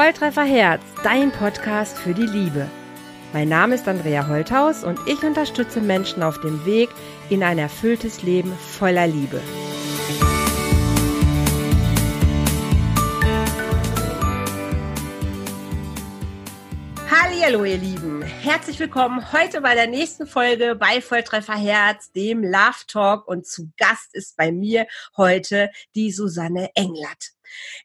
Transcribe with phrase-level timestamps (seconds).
[0.00, 2.70] Volltreffer Herz, dein Podcast für die Liebe.
[3.34, 6.88] Mein Name ist Andrea Holthaus und ich unterstütze Menschen auf dem Weg
[7.28, 9.42] in ein erfülltes Leben voller Liebe.
[17.10, 22.86] Hallo ihr Lieben, herzlich willkommen heute bei der nächsten Folge bei Volltreffer Herz, dem Love
[22.86, 24.86] Talk und zu Gast ist bei mir
[25.18, 27.32] heute die Susanne Englert.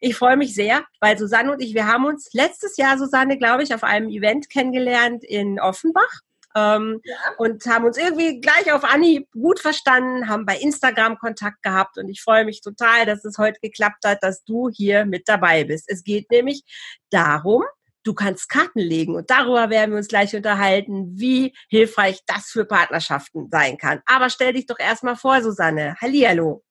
[0.00, 3.62] Ich freue mich sehr, weil Susanne und ich, wir haben uns letztes Jahr, Susanne, glaube
[3.62, 6.20] ich, auf einem Event kennengelernt in Offenbach.
[6.56, 7.16] Ähm, ja.
[7.36, 12.08] Und haben uns irgendwie gleich auf Anhieb gut verstanden, haben bei Instagram Kontakt gehabt und
[12.08, 15.84] ich freue mich total, dass es heute geklappt hat, dass du hier mit dabei bist.
[15.88, 16.62] Es geht nämlich
[17.10, 17.62] darum,
[18.06, 22.64] du kannst Karten legen und darüber werden wir uns gleich unterhalten, wie hilfreich das für
[22.64, 24.00] Partnerschaften sein kann.
[24.06, 25.96] Aber stell dich doch erstmal vor, Susanne.
[26.00, 26.62] Hallihallo.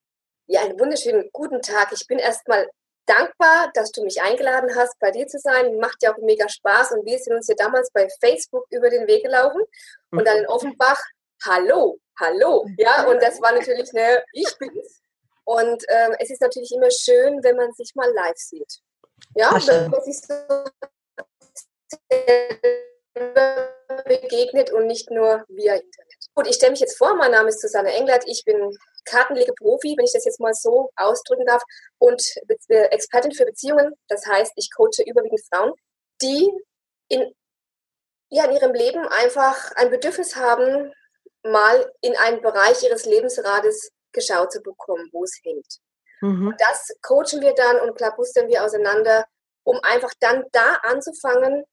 [0.48, 1.92] Ja, einen wunderschönen guten Tag.
[1.92, 2.68] Ich bin erstmal
[3.06, 5.78] dankbar, dass du mich eingeladen hast, bei dir zu sein.
[5.78, 9.08] Macht ja auch mega Spaß und wir sind uns ja damals bei Facebook über den
[9.08, 9.62] Weg gelaufen
[10.12, 11.02] und dann in Offenbach,
[11.46, 12.68] hallo, hallo.
[12.78, 15.02] Ja, und das war natürlich eine, ich bin's.
[15.44, 18.80] Und ähm, es ist natürlich immer schön, wenn man sich mal live sieht.
[19.36, 20.34] Ja, wenn man sich so
[24.06, 26.16] begegnet und nicht nur via Internet.
[26.34, 30.06] Gut, ich stelle mich jetzt vor, mein Name ist Susanne Englert, ich bin Kartenlegeprofi, wenn
[30.06, 31.62] ich das jetzt mal so ausdrücken darf,
[31.98, 32.22] und
[32.70, 33.94] äh, Expertin für Beziehungen.
[34.08, 35.74] Das heißt, ich coache überwiegend Frauen,
[36.22, 36.52] die
[37.08, 37.34] in,
[38.30, 40.92] ja, in ihrem Leben einfach ein Bedürfnis haben,
[41.44, 45.80] mal in einen Bereich ihres Lebensrades geschaut zu bekommen, wo es hängt.
[46.22, 46.48] Mhm.
[46.48, 49.26] Und das coachen wir dann und klabustern wir auseinander,
[49.64, 51.66] um einfach dann da anzufangen,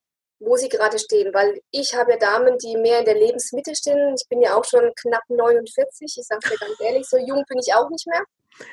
[0.45, 4.15] wo sie gerade stehen, weil ich habe ja Damen, die mehr in der Lebensmitte stehen.
[4.17, 6.15] Ich bin ja auch schon knapp 49.
[6.19, 8.23] Ich sage dir ganz ehrlich, so jung bin ich auch nicht mehr.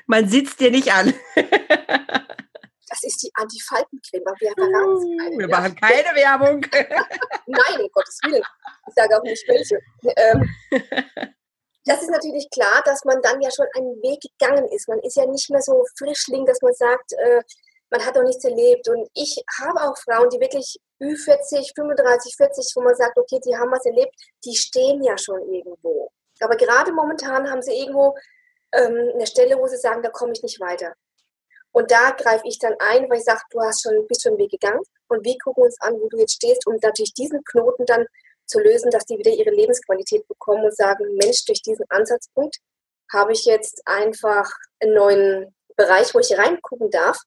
[0.08, 1.14] Man sitzt dir nicht an.
[1.36, 4.34] das ist die Antifaltencreme.
[4.40, 6.62] Wir, uh, keine, wir machen keine Werbung.
[7.46, 8.44] Nein, um Gottes Willen.
[8.88, 9.80] Ich sage auch nicht welche.
[10.16, 10.50] Ähm,
[11.86, 14.88] das ist natürlich klar, dass man dann ja schon einen Weg gegangen ist.
[14.88, 17.42] Man ist ja nicht mehr so Frischling, dass man sagt, äh,
[17.90, 18.88] man hat noch nichts erlebt.
[18.90, 23.56] Und ich habe auch Frauen, die wirklich Ü40, 35, 40, wo man sagt, okay, die
[23.56, 24.14] haben was erlebt,
[24.46, 26.12] die stehen ja schon irgendwo.
[26.42, 28.16] Aber gerade momentan haben sie irgendwo
[28.74, 30.94] ähm, eine Stelle, wo sie sagen, da komme ich nicht weiter.
[31.72, 34.52] Und da greife ich dann ein, weil ich sage, du hast schon, bist schon Weg
[34.52, 38.06] gegangen und wir gucken uns an, wo du jetzt stehst, um natürlich diesen Knoten dann
[38.48, 42.58] zu lösen, dass die wieder ihre Lebensqualität bekommen und sagen, Mensch, durch diesen Ansatzpunkt
[43.14, 47.18] habe ich jetzt einfach einen neuen Bereich, wo ich reingucken darf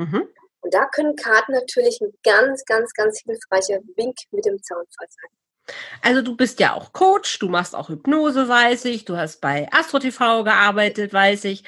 [0.00, 0.26] Mhm.
[0.62, 5.74] Und da können Karten natürlich ein ganz, ganz, ganz hilfreicher Wink mit dem Zaunfall sein.
[6.02, 9.68] Also du bist ja auch Coach, du machst auch Hypnose, weiß ich, du hast bei
[9.70, 11.64] Astro TV gearbeitet, weiß ich.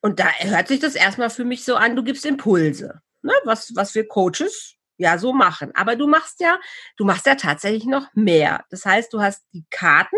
[0.00, 3.32] Und da hört sich das erstmal für mich so an, du gibst Impulse, ne?
[3.44, 5.72] was, was wir Coaches ja so machen.
[5.74, 6.58] Aber du machst ja,
[6.96, 8.64] du machst ja tatsächlich noch mehr.
[8.70, 10.16] Das heißt, du hast die Karten,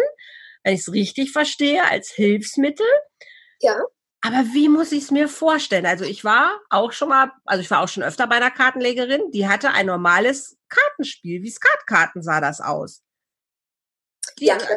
[0.64, 2.86] wenn ich es richtig verstehe, als Hilfsmittel.
[3.60, 3.78] Ja.
[4.20, 5.86] Aber wie muss ich es mir vorstellen?
[5.86, 9.30] Also ich war auch schon mal, also ich war auch schon öfter bei einer Kartenlegerin,
[9.30, 11.42] die hatte ein normales Kartenspiel.
[11.42, 13.02] Wie Skatkarten sah das aus?
[14.38, 14.68] Die ja, das,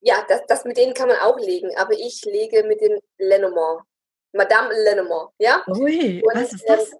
[0.00, 3.82] ja das, das mit denen kann man auch legen, aber ich lege mit den Lenormand.
[4.32, 5.64] Madame Lenormand, ja?
[5.68, 6.92] Ui, Und, was ist das?
[6.92, 6.98] Ähm,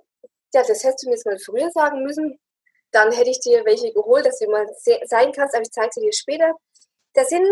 [0.55, 2.39] ja, das hättest du mir jetzt mal früher sagen müssen.
[2.91, 4.67] Dann hätte ich dir welche geholt, dass du mal
[5.05, 6.55] sein kannst, aber ich zeige sie dir später.
[7.13, 7.47] Das sind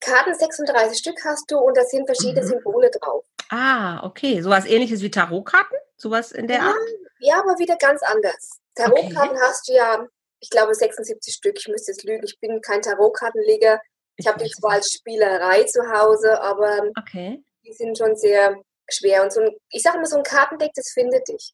[0.00, 2.48] Karten, 36 Stück hast du und da sind verschiedene mhm.
[2.48, 3.24] Symbole drauf.
[3.54, 4.40] Ah, okay.
[4.42, 5.78] Sowas ähnliches wie Tarotkarten?
[5.96, 6.88] Sowas in der ja, Art?
[7.20, 8.58] Ja, aber wieder ganz anders.
[8.74, 9.46] Tarotkarten okay.
[9.46, 10.06] hast du ja,
[10.40, 11.56] ich glaube, 76 Stück.
[11.56, 12.24] Ich müsste jetzt lügen.
[12.24, 13.80] Ich bin kein Tarotkartenleger.
[14.16, 17.44] Ich, ich habe die zwar als Spielerei zu Hause, aber okay.
[17.64, 18.60] die sind schon sehr
[18.90, 19.22] schwer.
[19.22, 21.52] Und so ein, ich sage immer, so ein Kartendeck, das findet dich.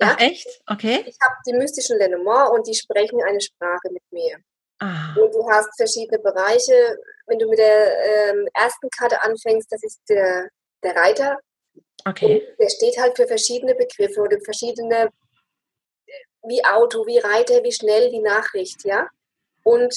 [0.00, 0.14] Ja?
[0.14, 0.46] Ach, echt?
[0.68, 1.04] Okay.
[1.04, 4.36] Ich habe die mystischen Lenormand und die sprechen eine Sprache mit mir.
[4.78, 5.16] Ah.
[5.20, 6.96] Und du hast verschiedene Bereiche.
[7.26, 10.48] Wenn du mit der ähm, ersten Karte anfängst, das ist der
[10.82, 11.38] der Reiter.
[12.04, 12.46] Okay.
[12.48, 15.10] Und der steht halt für verschiedene Begriffe oder verschiedene,
[16.46, 19.08] wie Auto, wie Reiter, wie schnell, wie Nachricht, ja.
[19.64, 19.94] Und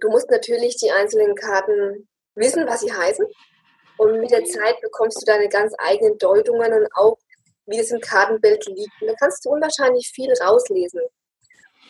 [0.00, 3.26] du musst natürlich die einzelnen Karten wissen, was sie heißen.
[3.98, 7.18] Und mit der Zeit bekommst du deine ganz eigenen Deutungen und auch,
[7.66, 8.92] wie es im Kartenbild liegt.
[9.00, 11.02] Und da kannst du unwahrscheinlich viel rauslesen.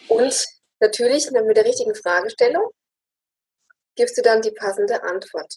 [0.09, 0.47] Und
[0.81, 2.71] natürlich mit der richtigen Fragestellung
[3.95, 5.57] gibst du dann die passende Antwort,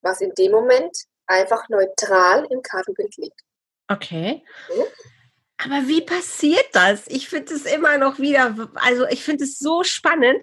[0.00, 0.96] was in dem Moment
[1.30, 3.40] einfach neutral im Kartenbild liegt.
[3.88, 4.42] Okay.
[4.68, 4.82] Mhm.
[5.58, 7.06] Aber wie passiert das?
[7.08, 10.42] Ich finde es immer noch wieder, also ich finde es so spannend.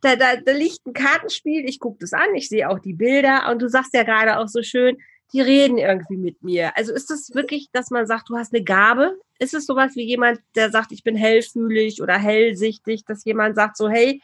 [0.00, 3.48] Da, da, da liegt ein Kartenspiel, ich gucke das an, ich sehe auch die Bilder
[3.50, 4.98] und du sagst ja gerade auch so schön,
[5.32, 6.76] die reden irgendwie mit mir.
[6.76, 9.18] Also ist es wirklich, dass man sagt, du hast eine Gabe?
[9.38, 13.76] Ist es sowas wie jemand, der sagt, ich bin hellfühlig oder hellsichtig, dass jemand sagt
[13.76, 14.20] so, hey,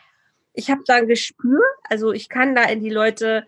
[0.54, 3.46] ich habe da ein Gespür, also ich kann da in die Leute,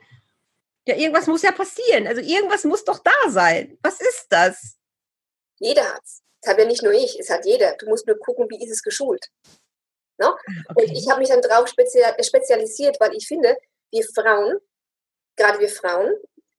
[0.87, 3.79] ja, irgendwas muss ja passieren, also irgendwas muss doch da sein.
[3.83, 4.77] Was ist das?
[5.59, 6.23] Jeder hat's.
[6.43, 7.75] Das hat ja nicht nur ich, es hat jeder.
[7.77, 9.31] Du musst nur gucken, wie ist es geschult.
[10.19, 10.27] Ne?
[10.27, 10.37] Ah,
[10.69, 10.85] okay.
[10.85, 13.57] Und ich habe mich dann darauf spezialisiert, weil ich finde,
[13.91, 14.59] wir Frauen,
[15.37, 16.15] gerade wir Frauen,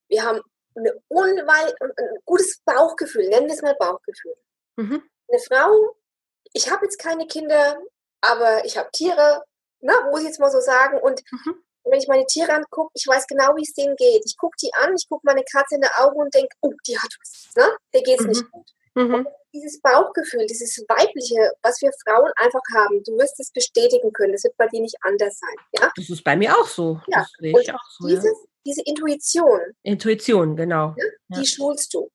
[0.07, 0.42] wir haben
[0.75, 4.36] eine unweil, ein gutes Bauchgefühl, nennen wir es mal Bauchgefühl.
[4.75, 5.04] Mhm.
[5.28, 5.95] Eine Frau,
[6.54, 7.78] ich habe jetzt keine Kinder,
[8.21, 9.44] aber ich habe Tiere,
[9.81, 11.00] na, muss ich jetzt mal so sagen.
[11.00, 11.63] Und mhm.
[11.92, 14.24] Wenn ich meine Tiere angucke, ich weiß genau, wie es denen geht.
[14.26, 16.98] Ich gucke die an, ich gucke meine Katze in die Augen und denke, oh, die
[16.98, 17.78] hat was, ne?
[17.94, 18.30] der geht es mhm.
[18.30, 18.68] nicht gut.
[18.96, 19.28] Mhm.
[19.54, 24.32] Dieses Bauchgefühl, dieses weibliche, was wir Frauen einfach haben, du wirst es bestätigen können.
[24.32, 25.56] Das wird bei dir nicht anders sein.
[25.80, 25.92] Ja?
[25.96, 27.00] Das ist bei mir auch so.
[27.08, 27.26] Ja.
[27.42, 28.48] und auch so, dieses, ja.
[28.66, 29.60] diese Intuition.
[29.84, 30.96] Intuition, genau.
[30.98, 32.10] Ja, die schulst du.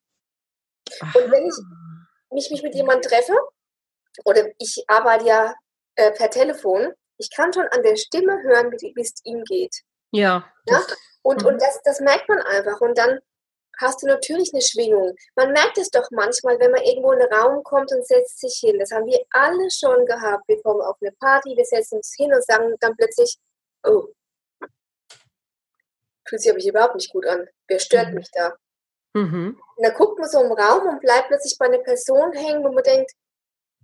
[1.00, 1.19] Aha.
[1.19, 1.55] Und wenn ich
[2.32, 3.34] mich, mich mit jemandem treffe,
[4.25, 5.55] oder ich arbeite ja
[5.96, 9.82] äh, per Telefon, ich kann schon an der Stimme hören, wie es ihm geht.
[10.11, 10.44] Ja.
[10.67, 10.82] ja?
[11.22, 11.49] Und, mhm.
[11.49, 12.81] und das, das merkt man einfach.
[12.81, 13.20] Und dann
[13.78, 15.14] hast du natürlich eine Schwingung.
[15.37, 18.58] Man merkt es doch manchmal, wenn man irgendwo in einen Raum kommt und setzt sich
[18.58, 18.78] hin.
[18.78, 20.49] Das haben wir alle schon gehabt.
[20.49, 23.38] Wir kommen auf eine Party, wir setzen uns hin und sagen dann plötzlich,
[23.84, 24.08] oh,
[26.26, 27.46] fühlt sich aber überhaupt nicht gut an.
[27.69, 28.14] Wer stört mhm.
[28.14, 28.55] mich da?
[29.14, 29.61] Mhm.
[29.76, 32.73] Und dann guckt man so im Raum und bleibt plötzlich bei einer Person hängen, wo
[32.73, 33.12] man denkt,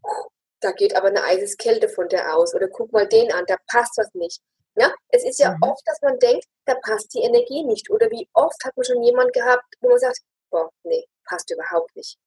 [0.02, 0.28] oh,
[0.60, 2.54] da geht aber eine Eiseskälte von der aus.
[2.54, 4.40] Oder guck mal den an, da passt was nicht.
[4.78, 5.62] Ja, es ist ja mhm.
[5.62, 7.90] oft, dass man denkt, da passt die Energie nicht.
[7.90, 10.20] Oder wie oft hat man schon jemand gehabt, wo man sagt,
[10.50, 12.18] boah, nee, passt überhaupt nicht.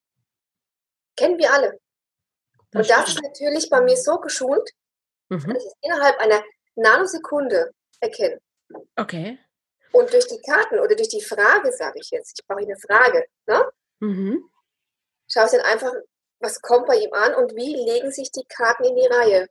[1.15, 1.79] Kennen wir alle.
[2.71, 4.69] Das und das ist natürlich bei mir so geschult,
[5.29, 5.53] mhm.
[5.53, 6.43] dass ich es innerhalb einer
[6.75, 8.39] Nanosekunde erkenne.
[8.95, 9.39] Okay.
[9.91, 13.25] Und durch die Karten oder durch die Frage, sage ich jetzt, ich brauche eine Frage,
[13.47, 13.69] ne?
[13.99, 14.49] Mhm.
[15.27, 15.93] Schaue ich dann einfach,
[16.39, 19.47] was kommt bei ihm an und wie legen sich die Karten in die Reihe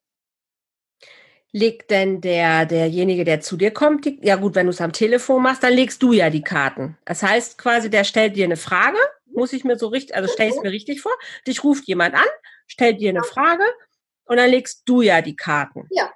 [1.52, 4.92] legt denn der, derjenige, der zu dir kommt, die, ja gut, wenn du es am
[4.92, 6.98] Telefon machst, dann legst du ja die Karten.
[7.04, 10.50] Das heißt quasi, der stellt dir eine Frage, muss ich mir so richtig, also stell
[10.50, 11.12] es mir richtig vor,
[11.46, 12.28] dich ruft jemand an,
[12.66, 13.64] stellt dir eine Frage
[14.24, 15.86] und dann legst du ja die Karten.
[15.90, 16.12] Ja.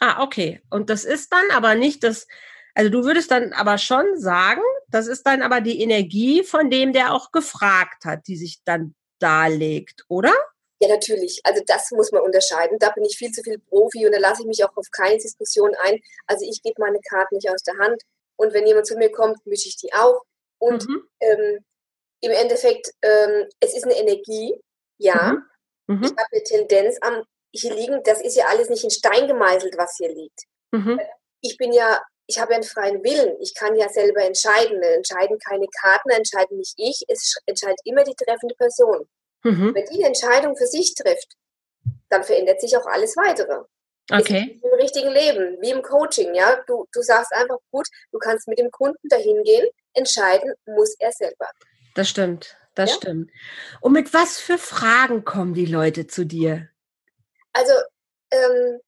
[0.00, 0.60] Ah, okay.
[0.68, 2.26] Und das ist dann aber nicht das,
[2.74, 6.92] also du würdest dann aber schon sagen, das ist dann aber die Energie von dem,
[6.92, 10.32] der auch gefragt hat, die sich dann darlegt, oder?
[10.80, 11.40] Ja, natürlich.
[11.44, 12.78] Also das muss man unterscheiden.
[12.78, 15.16] Da bin ich viel zu viel Profi und da lasse ich mich auch auf keine
[15.16, 16.00] Diskussion ein.
[16.26, 18.02] Also ich gebe meine Karten nicht aus der Hand.
[18.36, 20.20] Und wenn jemand zu mir kommt, mische ich die auch.
[20.58, 21.08] Und mhm.
[21.20, 21.64] ähm,
[22.20, 24.60] im Endeffekt, ähm, es ist eine Energie,
[24.98, 25.32] ja.
[25.86, 25.96] Mhm.
[25.96, 26.02] Mhm.
[26.04, 27.22] Ich habe eine Tendenz am
[27.52, 30.42] hier liegen, das ist ja alles nicht in Stein gemeißelt, was hier liegt.
[30.72, 31.00] Mhm.
[31.40, 33.36] Ich bin ja, ich habe ja einen freien Willen.
[33.40, 34.82] Ich kann ja selber entscheiden.
[34.82, 37.04] Entscheiden keine Karten, entscheiden nicht ich.
[37.08, 39.08] Es entscheidet immer die treffende Person.
[39.44, 39.74] Mhm.
[39.74, 41.36] Wenn die eine Entscheidung für sich trifft,
[42.08, 43.64] dann verändert sich auch alles weitere.
[44.10, 44.60] Okay.
[44.62, 46.62] Im richtigen Leben, wie im Coaching, ja.
[46.66, 51.10] Du, du sagst einfach, gut, du kannst mit dem Kunden dahin gehen, entscheiden muss er
[51.12, 51.48] selber.
[51.94, 52.96] Das stimmt, das ja?
[52.96, 53.30] stimmt.
[53.80, 56.68] Und mit was für Fragen kommen die Leute zu dir?
[57.52, 57.72] Also,
[58.30, 58.80] ähm,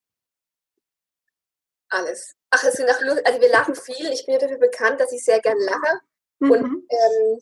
[1.88, 2.34] alles.
[2.50, 4.12] Ach, es sind auch, also wir lachen viel.
[4.12, 6.00] Ich bin ja dafür bekannt, dass ich sehr gern lache.
[6.38, 6.50] Mhm.
[6.50, 7.40] Und ähm,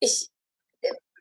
[0.00, 0.30] ich,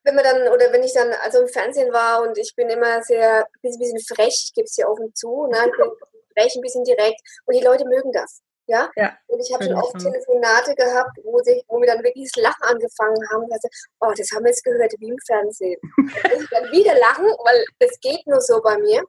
[0.03, 3.01] wenn man dann, oder wenn ich dann also im Fernsehen war und ich bin immer
[3.03, 5.57] sehr, ein bisschen frech, ich gebe es hier offen zu, ne?
[5.65, 5.91] ich bin
[6.35, 8.41] frech, ein bisschen direkt und die Leute mögen das.
[8.67, 8.89] Ja?
[8.95, 12.43] ja und ich habe schon oft Telefonate gehabt, wo, sich, wo wir dann wirklich das
[12.43, 13.43] Lachen angefangen haben.
[13.43, 13.67] Und dachte,
[13.99, 15.79] oh, das haben wir jetzt gehört, wie im Fernsehen.
[15.97, 19.03] muss ich dann wieder lachen, weil es geht nur so bei mir.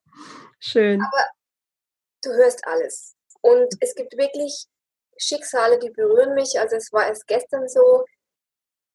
[0.61, 1.01] Schön.
[1.03, 1.27] Aber
[2.23, 3.15] du hörst alles.
[3.43, 4.67] Und es gibt wirklich
[5.17, 6.59] Schicksale, die berühren mich.
[6.59, 8.05] Also es war erst gestern so,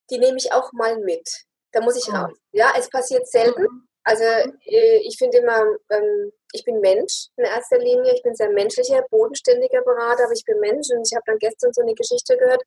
[0.10, 2.32] die nehme ich auch mal mit da muss ich raus.
[2.54, 3.64] Ja, es passiert selten.
[3.64, 3.88] Mhm.
[4.04, 8.14] Also äh, ich finde immer, ähm, ich bin Mensch in erster Linie.
[8.14, 10.88] Ich bin sehr menschlicher, bodenständiger Berater, aber ich bin Mensch.
[10.92, 12.62] Und ich habe dann gestern so eine Geschichte gehört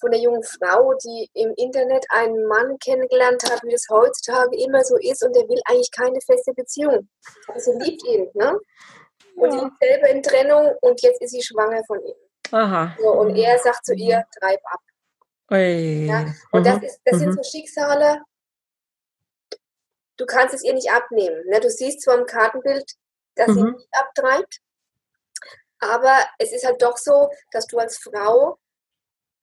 [0.00, 4.82] von einer jungen Frau, die im Internet einen Mann kennengelernt hat, wie das heutzutage immer
[4.82, 5.22] so ist.
[5.22, 7.08] Und der will eigentlich keine feste Beziehung.
[7.46, 8.28] Also liebt ihn.
[8.34, 8.58] Ne?
[9.36, 9.64] Und ja.
[9.64, 12.14] die selber in Trennung und jetzt ist sie schwanger von ihm.
[12.52, 12.96] Aha.
[13.00, 14.80] So, und er sagt zu ihr, treib ab.
[15.50, 16.26] Ja?
[16.50, 16.82] Und das, mhm.
[16.84, 17.34] ist, das sind mhm.
[17.34, 18.22] so Schicksale,
[20.16, 21.42] du kannst es ihr nicht abnehmen.
[21.48, 21.60] Ne?
[21.60, 22.92] Du siehst zwar im Kartenbild,
[23.34, 23.54] dass mhm.
[23.54, 24.58] sie nicht abtreibt,
[25.80, 28.58] aber es ist halt doch so, dass du als Frau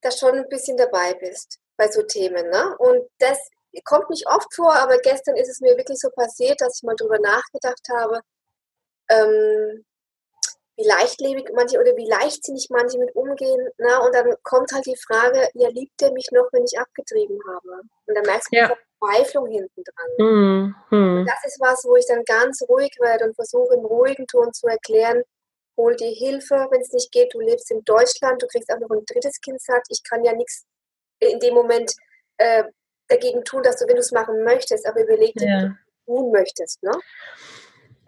[0.02, 2.50] da schon ein bisschen dabei bist bei so Themen.
[2.50, 2.78] Ne?
[2.78, 3.38] Und das
[3.84, 6.96] kommt nicht oft vor, aber gestern ist es mir wirklich so passiert, dass ich mal
[6.96, 8.22] drüber nachgedacht habe,
[9.10, 9.86] ähm,
[10.80, 13.68] wie leichtlebig manche oder wie leichtsinnig manche mit umgehen.
[13.78, 14.00] Na?
[14.00, 17.82] Und dann kommt halt die Frage, ja, liebt er mich noch, wenn ich abgetrieben habe?
[18.06, 18.68] Und dann merkst du ja.
[18.68, 20.12] die Verzweiflung hinten dran.
[20.18, 20.76] Mhm.
[20.90, 21.26] mhm.
[21.26, 24.68] Das ist was, wo ich dann ganz ruhig werde und versuche im ruhigen Ton zu
[24.68, 25.24] erklären,
[25.76, 27.34] hol dir Hilfe, wenn es nicht geht.
[27.34, 30.34] Du lebst in Deutschland, du kriegst auch noch ein drittes Kind, sagt, ich kann ja
[30.34, 30.66] nichts
[31.20, 31.94] in dem Moment
[32.38, 32.64] äh,
[33.10, 35.56] dagegen tun, dass du, wenn du es machen möchtest, aber überleg dir, ja.
[35.56, 35.64] was
[36.06, 36.84] du tun möchtest.
[36.84, 36.92] Ne?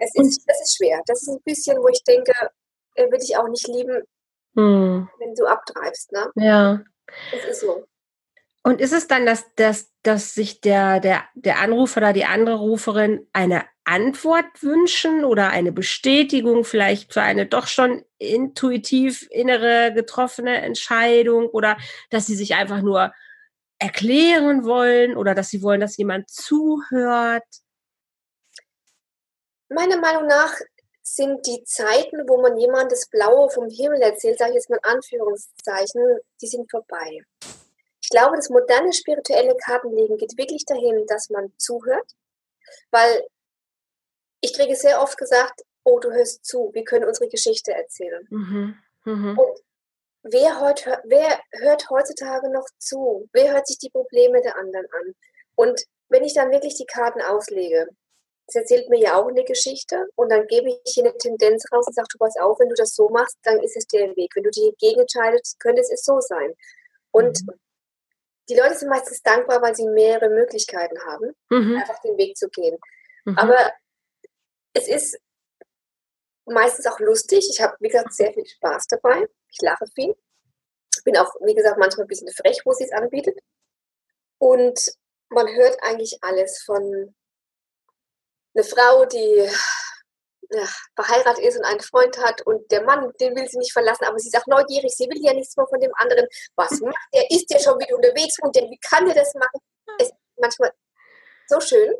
[0.01, 1.01] Es ist, das ist schwer.
[1.05, 2.33] Das ist ein bisschen, wo ich denke,
[2.95, 4.03] äh, würde ich auch nicht lieben,
[4.55, 5.07] hm.
[5.19, 6.11] wenn du abtreibst.
[6.11, 6.31] Ne?
[6.35, 6.81] Ja.
[7.31, 7.85] Das ist so.
[8.63, 12.57] Und ist es dann, dass, dass, dass sich der, der, der Anrufer oder die andere
[12.57, 20.61] Ruferin eine Antwort wünschen oder eine Bestätigung vielleicht für eine doch schon intuitiv innere getroffene
[20.61, 21.77] Entscheidung oder
[22.11, 23.11] dass sie sich einfach nur
[23.79, 27.43] erklären wollen oder dass sie wollen, dass jemand zuhört?
[29.73, 30.53] Meiner Meinung nach
[31.01, 34.79] sind die Zeiten, wo man jemand das Blaue vom Himmel erzählt, sage ich jetzt mal
[34.83, 37.21] in Anführungszeichen, die sind vorbei.
[38.01, 42.11] Ich glaube, das moderne spirituelle Kartenlegen geht wirklich dahin, dass man zuhört,
[42.91, 43.25] weil
[44.41, 48.27] ich kriege sehr oft gesagt, oh, du hörst zu, wir können unsere Geschichte erzählen.
[48.29, 48.75] Mhm.
[49.05, 49.39] Mhm.
[49.39, 49.59] Und
[50.23, 53.29] wer, heute, wer hört heutzutage noch zu?
[53.31, 55.15] Wer hört sich die Probleme der anderen an?
[55.55, 57.87] Und wenn ich dann wirklich die Karten auslege,
[58.47, 61.87] es erzählt mir ja auch eine Geschichte und dann gebe ich hier eine Tendenz raus
[61.87, 64.31] und sage, du pass auf, wenn du das so machst, dann ist es der Weg.
[64.35, 66.53] Wenn du dich dagegen entscheidest, könnte es so sein.
[67.11, 67.53] Und mhm.
[68.49, 71.77] die Leute sind meistens dankbar, weil sie mehrere Möglichkeiten haben, mhm.
[71.77, 72.77] einfach den Weg zu gehen.
[73.25, 73.37] Mhm.
[73.37, 73.71] Aber
[74.73, 75.17] es ist
[76.45, 77.47] meistens auch lustig.
[77.49, 79.27] Ich habe, wie gesagt, sehr viel Spaß dabei.
[79.49, 80.15] Ich lache viel.
[80.95, 83.39] Ich bin auch, wie gesagt, manchmal ein bisschen frech, wo sie es anbietet.
[84.39, 84.93] Und
[85.29, 87.15] man hört eigentlich alles von
[88.53, 89.49] einer Frau, die
[90.53, 94.05] ja, verheiratet ist und einen Freund hat und der Mann, den will sie nicht verlassen,
[94.05, 96.27] aber sie sagt neugierig, sie will ja nichts mehr von dem anderen.
[96.55, 97.29] Was macht der?
[97.31, 99.61] Ist der schon wieder unterwegs und der, wie kann der das machen?
[99.97, 100.71] Es ist manchmal
[101.47, 101.93] so schön.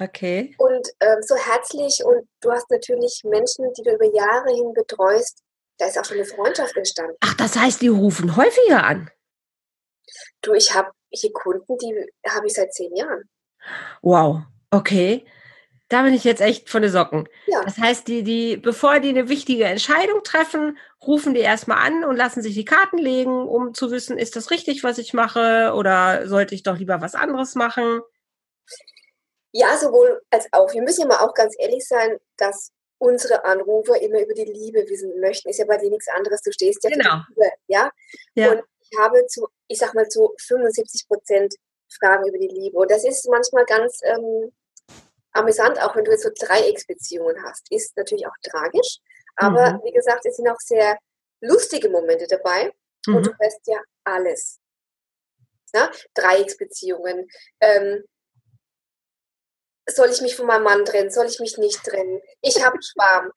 [0.00, 0.54] Okay.
[0.58, 5.42] Und ähm, so herzlich und du hast natürlich Menschen, die du über Jahre hin betreust.
[5.78, 7.16] Da ist auch schon eine Freundschaft entstanden.
[7.20, 9.10] Ach, das heißt, die rufen häufiger an.
[10.42, 13.28] Du, ich habe hier Kunden, die habe ich seit zehn Jahren.
[14.02, 15.26] Wow, okay.
[15.88, 17.28] Da bin ich jetzt echt von den Socken.
[17.46, 17.62] Ja.
[17.62, 22.16] Das heißt, die, die, bevor die eine wichtige Entscheidung treffen, rufen die erstmal an und
[22.16, 26.26] lassen sich die Karten legen, um zu wissen, ist das richtig, was ich mache, oder
[26.26, 28.00] sollte ich doch lieber was anderes machen?
[29.52, 30.72] Ja, sowohl als auch.
[30.72, 34.84] Wir müssen ja mal auch ganz ehrlich sein, dass unsere Anrufer immer über die Liebe
[34.88, 35.48] wissen möchten.
[35.48, 36.42] Ist ja bei dir nichts anderes.
[36.42, 37.04] Du stehst ja genau.
[37.04, 37.90] für die Liebe, ja?
[38.34, 38.52] ja?
[38.52, 41.54] Und ich habe zu, ich sag mal, zu 75 Prozent
[41.98, 42.76] Fragen über die Liebe.
[42.76, 44.52] Und das ist manchmal ganz ähm,
[45.36, 47.70] amüsant, auch wenn du jetzt so Dreiecksbeziehungen hast.
[47.70, 48.98] Ist natürlich auch tragisch.
[49.36, 49.80] Aber mhm.
[49.84, 50.98] wie gesagt, es sind auch sehr
[51.40, 52.72] lustige Momente dabei.
[53.06, 53.16] Mhm.
[53.16, 54.58] Und du hörst ja alles.
[55.74, 55.90] Ja?
[56.14, 57.28] Dreiecksbeziehungen.
[57.60, 58.04] Ähm,
[59.88, 61.10] soll ich mich von meinem Mann trennen?
[61.10, 62.20] Soll ich mich nicht trennen?
[62.40, 63.30] Ich habe Schwarm.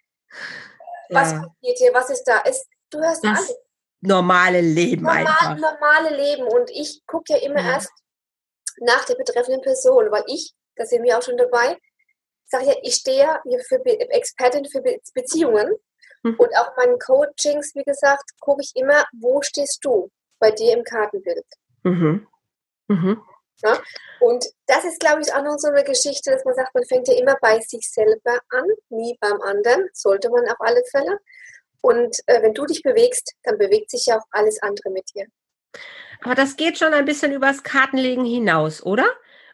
[1.10, 1.40] Was ja.
[1.40, 1.94] passiert hier?
[1.94, 2.42] Was ist da?
[2.46, 3.56] Es, du hörst das alles.
[4.02, 5.58] Normale Leben Normal, einfach.
[5.58, 6.48] Normale Leben.
[6.48, 7.74] Und ich gucke ja immer ja.
[7.74, 7.92] erst
[8.78, 11.78] nach der betreffenden Person, weil ich, da sind wir auch schon dabei,
[12.50, 15.76] sage ja, ich stehe hier für Be Expertin für Be Beziehungen.
[16.24, 16.36] Mhm.
[16.38, 20.84] Und auch meinen Coachings, wie gesagt, gucke ich immer, wo stehst du bei dir im
[20.84, 21.46] Kartenbild?
[21.84, 22.28] Mhm.
[22.88, 23.22] Mhm.
[23.64, 23.82] Ja?
[24.20, 27.08] Und das ist, glaube ich, auch noch so eine Geschichte, dass man sagt, man fängt
[27.08, 31.20] ja immer bei sich selber an, nie beim anderen, sollte man auf alle Fälle.
[31.82, 35.26] Und äh, wenn du dich bewegst, dann bewegt sich ja auch alles andere mit dir.
[36.22, 39.10] Aber das geht schon ein bisschen übers Kartenlegen hinaus, oder?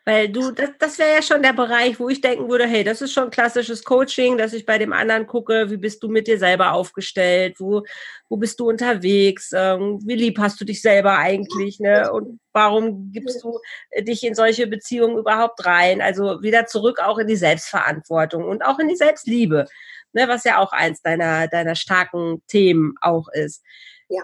[0.08, 3.02] Weil du, das, das wäre ja schon der Bereich, wo ich denken würde, hey, das
[3.02, 6.38] ist schon klassisches Coaching, dass ich bei dem anderen gucke, wie bist du mit dir
[6.38, 7.84] selber aufgestellt, wo,
[8.30, 12.12] wo bist du unterwegs, ähm, wie lieb hast du dich selber eigentlich, ne?
[12.12, 13.60] Und warum gibst du
[14.00, 16.02] dich in solche Beziehungen überhaupt rein?
[16.02, 19.66] Also wieder zurück auch in die Selbstverantwortung und auch in die Selbstliebe,
[20.14, 20.28] ne?
[20.28, 23.64] Was ja auch eins deiner, deiner starken Themen auch ist.
[24.10, 24.22] Ja.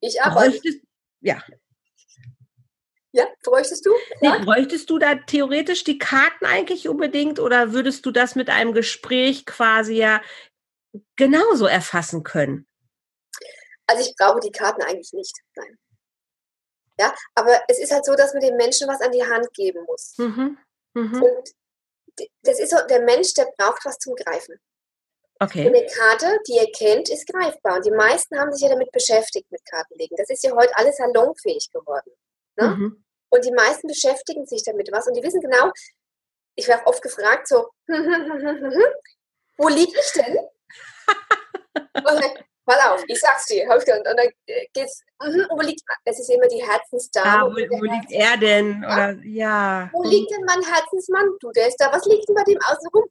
[0.00, 0.60] Ich arbeite.
[1.22, 1.42] Ja.
[3.12, 3.90] Ja, bräuchtest du?
[4.22, 4.38] Ja.
[4.38, 9.44] bräuchtest du da theoretisch die Karten eigentlich unbedingt oder würdest du das mit einem Gespräch
[9.44, 10.22] quasi ja
[11.16, 12.66] genauso erfassen können?
[13.86, 15.36] Also ich brauche die Karten eigentlich nicht.
[15.56, 15.78] Nein.
[16.98, 19.84] Ja, aber es ist halt so, dass man dem Menschen was an die Hand geben
[19.86, 20.14] muss.
[20.16, 20.58] Mhm.
[20.94, 21.22] Mhm.
[21.22, 21.50] Und
[22.42, 24.58] das ist so, der Mensch, der braucht was zum Greifen.
[25.40, 25.66] Okay.
[25.66, 27.76] Und eine Karte, die er kennt, ist greifbar.
[27.76, 30.16] Und die meisten haben sich ja damit beschäftigt mit Kartenlegen.
[30.16, 32.12] Das ist ja heute alles salonfähig geworden.
[32.56, 32.68] Ne?
[32.68, 33.04] Mhm.
[33.30, 35.70] Und die meisten beschäftigen sich damit was und die wissen genau,
[36.54, 37.70] ich werde oft gefragt, so,
[39.56, 40.38] wo liege ich denn?
[42.64, 43.68] Pass auf, ich sag's dir.
[43.68, 44.16] Und dann
[44.72, 47.28] geht's, mhm, wo liegt, das ist immer die Herzensdame.
[47.28, 48.84] Ah, wo, wo liegt er denn?
[48.84, 49.90] Oder, ja.
[49.92, 51.28] Wo liegt denn mein Herzensmann?
[51.40, 51.92] Du, der ist da.
[51.92, 53.04] Was liegt denn bei dem außen rum?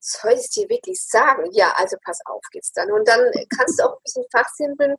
[0.00, 1.50] Soll ich dir wirklich sagen?
[1.52, 2.92] Ja, also pass auf, geht's dann.
[2.92, 3.20] Und dann
[3.56, 4.94] kannst du auch ein bisschen fachsimpeln.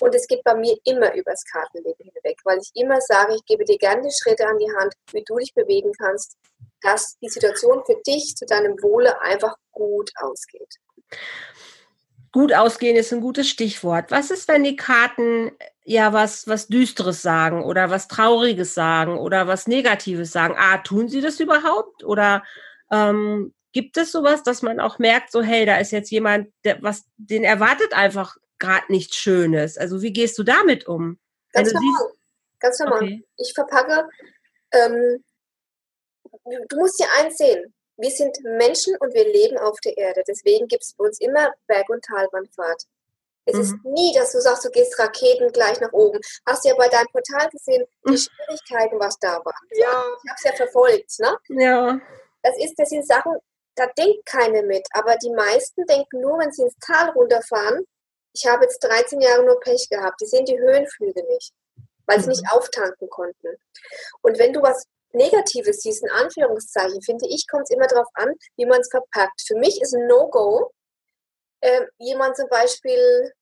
[0.00, 3.64] Und es geht bei mir immer übers Kartenlegen hinweg, weil ich immer sage, ich gebe
[3.64, 6.36] dir gerne die Schritte an die Hand, wie du dich bewegen kannst,
[6.80, 10.78] dass die Situation für dich zu deinem Wohle einfach gut ausgeht.
[12.32, 14.10] Gut ausgehen ist ein gutes Stichwort.
[14.10, 15.52] Was ist, wenn die Karten
[15.84, 20.54] ja was, was Düsteres sagen oder was Trauriges sagen oder was Negatives sagen?
[20.56, 22.04] Ah, tun sie das überhaupt?
[22.04, 22.42] Oder
[22.90, 26.82] ähm, gibt es sowas, dass man auch merkt, so, hey, da ist jetzt jemand, der
[26.82, 29.76] was, den erwartet einfach gerade nichts Schönes.
[29.76, 31.18] Also wie gehst du damit um?
[31.52, 32.12] Ganz normal.
[32.60, 33.02] Ganz normal.
[33.02, 33.24] Okay.
[33.36, 34.08] Ich verpacke,
[34.72, 35.22] ähm,
[36.68, 40.22] du musst dir eins sehen wir sind Menschen und wir leben auf der Erde.
[40.26, 42.82] Deswegen gibt es bei uns immer Berg- und Talbahnfahrt.
[43.44, 43.60] Es mhm.
[43.60, 46.20] ist nie, dass du sagst, du gehst Raketen gleich nach oben.
[46.46, 48.16] Hast du ja bei deinem Portal gesehen, die mhm.
[48.16, 49.68] Schwierigkeiten, was da waren.
[49.72, 50.04] Ja.
[50.24, 51.36] Ich habe es ja verfolgt, ne?
[51.48, 52.00] Ja.
[52.42, 53.32] Das, ist, das sind Sachen,
[53.74, 54.86] da denkt keine mit.
[54.92, 57.84] Aber die meisten denken nur, wenn sie ins Tal runterfahren.
[58.32, 60.20] Ich habe jetzt 13 Jahre nur Pech gehabt.
[60.20, 61.52] Die sehen die Höhenflüge nicht,
[62.06, 62.22] weil mhm.
[62.22, 63.56] sie nicht auftanken konnten.
[64.22, 68.32] Und wenn du was Negatives siehst, in Anführungszeichen, finde ich, kommt es immer darauf an,
[68.56, 69.42] wie man es verpackt.
[69.46, 70.72] Für mich ist ein No-Go,
[71.60, 73.32] äh, jemand zum Beispiel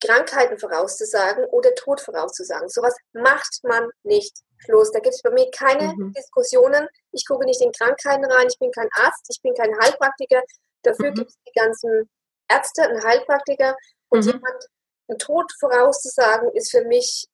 [0.00, 2.68] Krankheiten vorauszusagen oder Tod vorauszusagen.
[2.68, 4.36] Sowas macht man nicht.
[4.58, 4.90] Schluss.
[4.90, 6.12] Da gibt es bei mir keine mhm.
[6.12, 6.88] Diskussionen.
[7.12, 8.48] Ich gucke nicht in Krankheiten rein.
[8.48, 10.42] Ich bin kein Arzt, ich bin kein Heilpraktiker.
[10.82, 11.14] Dafür mhm.
[11.14, 12.10] gibt es die ganzen
[12.48, 13.76] Ärzte und Heilpraktiker.
[14.08, 14.32] Und mhm.
[14.32, 14.66] jemand
[15.08, 17.26] einen Tod vorauszusagen, ist für mich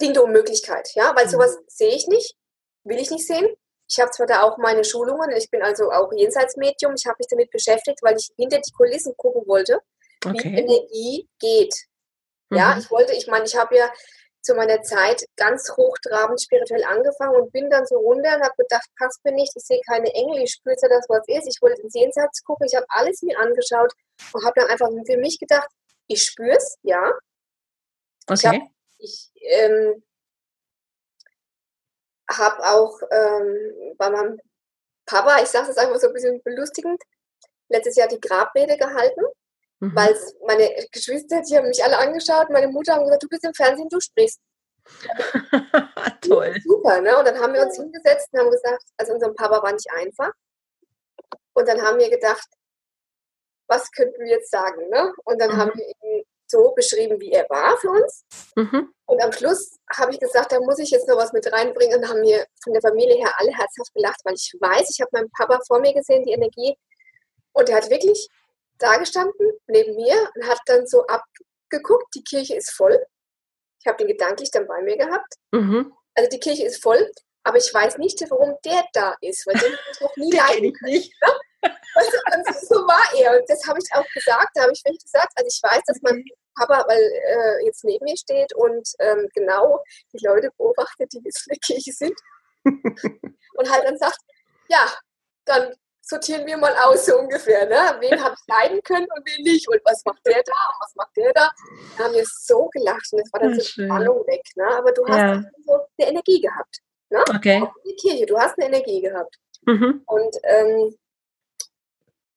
[0.00, 1.64] Ding der Unmöglichkeit, ja, weil sowas mhm.
[1.68, 2.34] sehe ich nicht,
[2.84, 3.48] will ich nicht sehen.
[3.88, 7.28] Ich habe zwar da auch meine Schulungen, ich bin also auch Jenseitsmedium, ich habe mich
[7.28, 9.80] damit beschäftigt, weil ich hinter die Kulissen gucken wollte,
[10.24, 10.36] okay.
[10.42, 11.74] wie Energie geht.
[12.50, 12.80] Ja, mhm.
[12.80, 13.90] ich wollte, ich meine, ich habe ja
[14.46, 18.88] zu meiner Zeit ganz hochtrabend spirituell angefangen und bin dann so runter und habe gedacht,
[18.96, 21.94] passt mir nicht, ich sehe keine Engel, ich spüre das, was ist, ich wollte ins
[21.94, 23.92] Jenseits gucken, ich habe alles mir angeschaut
[24.32, 25.68] und habe dann einfach für mich gedacht,
[26.06, 27.12] ich spüre es, ja.
[28.28, 28.34] Okay.
[28.38, 28.60] Ich habe
[28.98, 30.04] ich ähm,
[32.30, 34.40] habe auch ähm, bei meinem
[35.06, 37.02] Papa, ich sage es einfach so ein bisschen belustigend,
[37.68, 39.22] letztes Jahr die Grabrede gehalten,
[39.80, 39.94] mhm.
[39.94, 43.54] weil meine Geschwister, die haben mich alle angeschaut, meine Mutter hat gesagt, du bist im
[43.54, 44.40] Fernsehen, du sprichst.
[46.20, 46.54] Toll.
[46.64, 47.18] Super, ne?
[47.18, 50.30] Und dann haben wir uns hingesetzt und haben gesagt, also unserem Papa war nicht einfach.
[51.54, 52.46] Und dann haben wir gedacht,
[53.68, 55.12] was könnten wir jetzt sagen, ne?
[55.24, 55.56] Und dann mhm.
[55.56, 58.24] haben wir ihn so beschrieben, wie er war für uns.
[58.54, 58.92] Mhm.
[59.06, 62.08] Und am Schluss habe ich gesagt, da muss ich jetzt noch was mit reinbringen und
[62.08, 65.30] haben mir von der Familie her alle herzhaft gelacht, weil ich weiß, ich habe meinen
[65.30, 66.76] Papa vor mir gesehen, die Energie.
[67.52, 68.28] Und er hat wirklich
[68.78, 72.98] da gestanden, neben mir, und hat dann so abgeguckt, die Kirche ist voll.
[73.80, 75.34] Ich habe den gedanklich dann bei mir gehabt.
[75.52, 75.92] Mhm.
[76.14, 77.10] Also die Kirche ist voll,
[77.44, 80.72] aber ich weiß nicht, warum der da ist, weil den habe ich noch nie leiden
[80.72, 80.92] können.
[80.92, 81.12] Nicht.
[81.22, 81.32] Ne?
[81.94, 83.38] Also, so war er.
[83.38, 85.98] Und das habe ich auch gesagt, da habe ich wirklich gesagt, also ich weiß, dass
[86.02, 86.24] mein
[86.56, 91.46] Papa weil, äh, jetzt neben mir steht und ähm, genau die Leute beobachtet, die jetzt
[91.46, 92.18] in der Kirche sind.
[92.64, 94.18] und halt dann sagt,
[94.68, 94.92] ja,
[95.44, 95.74] dann
[96.06, 97.96] sortieren wir mal aus, so ungefähr, ne?
[98.00, 99.68] Wen habe ich leiden können und wen nicht?
[99.68, 101.50] Und was macht der da und was macht der da?
[101.98, 104.68] Da haben wir so gelacht und das war dann so Spannung weg, ne?
[104.76, 105.42] Aber du hast ja.
[105.64, 106.78] so eine Energie gehabt.
[107.10, 107.24] Ne?
[107.34, 107.62] Okay.
[107.62, 109.36] Auch in der Kirche, du hast eine Energie gehabt.
[109.66, 110.02] Mhm.
[110.06, 110.96] Und ähm,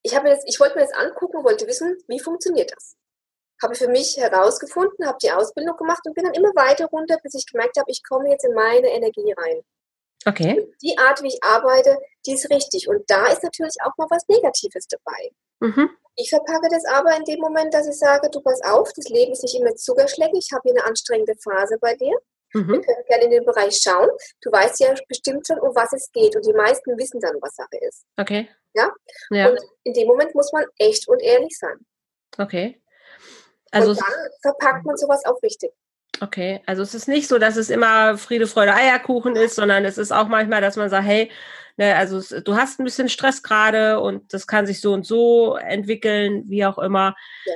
[0.01, 2.95] ich, jetzt, ich wollte mir das angucken, wollte wissen, wie funktioniert das.
[3.61, 7.35] Habe für mich herausgefunden, habe die Ausbildung gemacht und bin dann immer weiter runter, bis
[7.35, 9.61] ich gemerkt habe, ich komme jetzt in meine Energie rein.
[10.25, 10.59] Okay.
[10.59, 12.87] Und die Art, wie ich arbeite, die ist richtig.
[12.87, 15.31] Und da ist natürlich auch mal was Negatives dabei.
[15.59, 15.89] Mhm.
[16.15, 19.31] Ich verpacke das aber in dem Moment, dass ich sage, du pass auf, das Leben
[19.31, 22.17] ist nicht immer zuckerschleckig, ich habe hier eine anstrengende Phase bei dir.
[22.53, 22.67] Mhm.
[22.67, 24.09] Wir können gerne in den Bereich schauen.
[24.41, 26.35] Du weißt ja bestimmt schon, um was es geht.
[26.35, 28.05] Und die meisten wissen dann, was Sache ist.
[28.17, 28.49] Okay.
[28.73, 28.91] Ja?
[29.29, 29.49] ja.
[29.49, 31.77] Und in dem Moment muss man echt und ehrlich sein.
[32.37, 32.81] Okay.
[33.71, 35.71] Also und dann verpackt man sowas auch richtig.
[36.21, 39.97] Okay, also es ist nicht so, dass es immer Friede, Freude, Eierkuchen ist, sondern es
[39.97, 41.31] ist auch manchmal, dass man sagt, hey,
[41.77, 45.55] ne, also du hast ein bisschen Stress gerade und das kann sich so und so
[45.55, 47.15] entwickeln, wie auch immer.
[47.45, 47.53] Ja.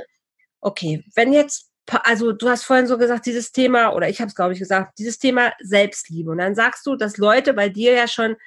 [0.62, 4.36] Okay, wenn jetzt, also du hast vorhin so gesagt, dieses Thema, oder ich habe es
[4.36, 6.32] glaube ich gesagt, dieses Thema Selbstliebe.
[6.32, 8.38] Und dann sagst du, dass Leute bei dir ja schon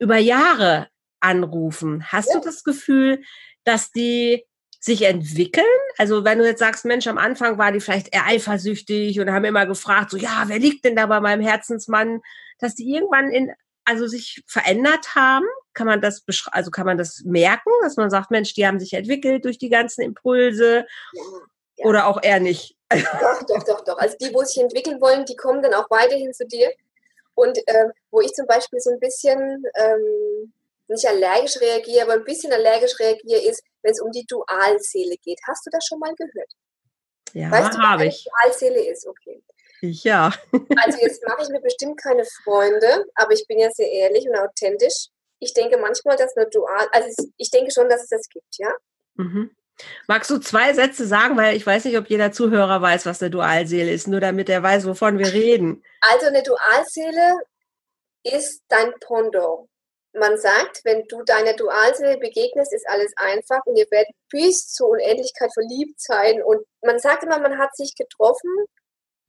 [0.00, 0.88] über Jahre
[1.20, 2.04] anrufen.
[2.08, 2.40] Hast ja.
[2.40, 3.22] du das Gefühl,
[3.62, 4.44] dass die
[4.80, 5.64] sich entwickeln?
[5.98, 9.44] Also wenn du jetzt sagst, Mensch, am Anfang war die vielleicht eher eifersüchtig und haben
[9.44, 12.22] immer gefragt, so ja, wer liegt denn da bei meinem Herzensmann,
[12.58, 13.52] dass die irgendwann in
[13.84, 15.46] also sich verändert haben?
[15.74, 18.94] Kann man das also kann man das merken, dass man sagt, Mensch, die haben sich
[18.94, 22.76] entwickelt durch die ganzen Impulse ja, oder auch eher nicht?
[22.90, 23.98] Doch, doch, doch, doch.
[23.98, 26.70] Also die, wo sich entwickeln wollen, die kommen dann auch weiterhin zu dir.
[27.34, 30.52] Und äh, wo ich zum Beispiel so ein bisschen ähm,
[30.90, 35.38] nicht allergisch reagiere, aber ein bisschen allergisch reagiere, ist, wenn es um die Dualseele geht.
[35.46, 36.52] Hast du das schon mal gehört?
[37.32, 38.24] Ja, weißt du, habe ich.
[38.24, 39.42] Dualseele ist, okay.
[39.80, 40.32] Ja.
[40.84, 44.36] also jetzt mache ich mir bestimmt keine Freunde, aber ich bin ja sehr ehrlich und
[44.36, 45.08] authentisch.
[45.38, 48.72] Ich denke manchmal, dass eine Dual, also ich denke schon, dass es das gibt, ja.
[49.14, 49.50] Mhm.
[50.06, 53.30] Magst du zwei Sätze sagen, weil ich weiß nicht, ob jeder Zuhörer weiß, was eine
[53.30, 55.82] Dualseele ist, nur damit er weiß, wovon wir reden.
[56.02, 57.38] Also eine Dualseele
[58.22, 59.70] ist dein Pendant
[60.12, 64.88] man sagt, wenn du deiner Dualseele begegnest, ist alles einfach und ihr werdet bis zur
[64.90, 66.42] Unendlichkeit verliebt sein.
[66.42, 68.50] Und man sagt immer, man hat sich getroffen,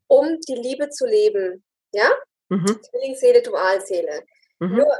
[0.08, 1.64] um die Liebe zu leben.
[1.94, 2.10] Ja?
[2.50, 2.82] Mhm.
[2.84, 4.24] Zwillingsseele, Dualseele.
[4.60, 4.78] Mhm.
[4.78, 4.98] Nur,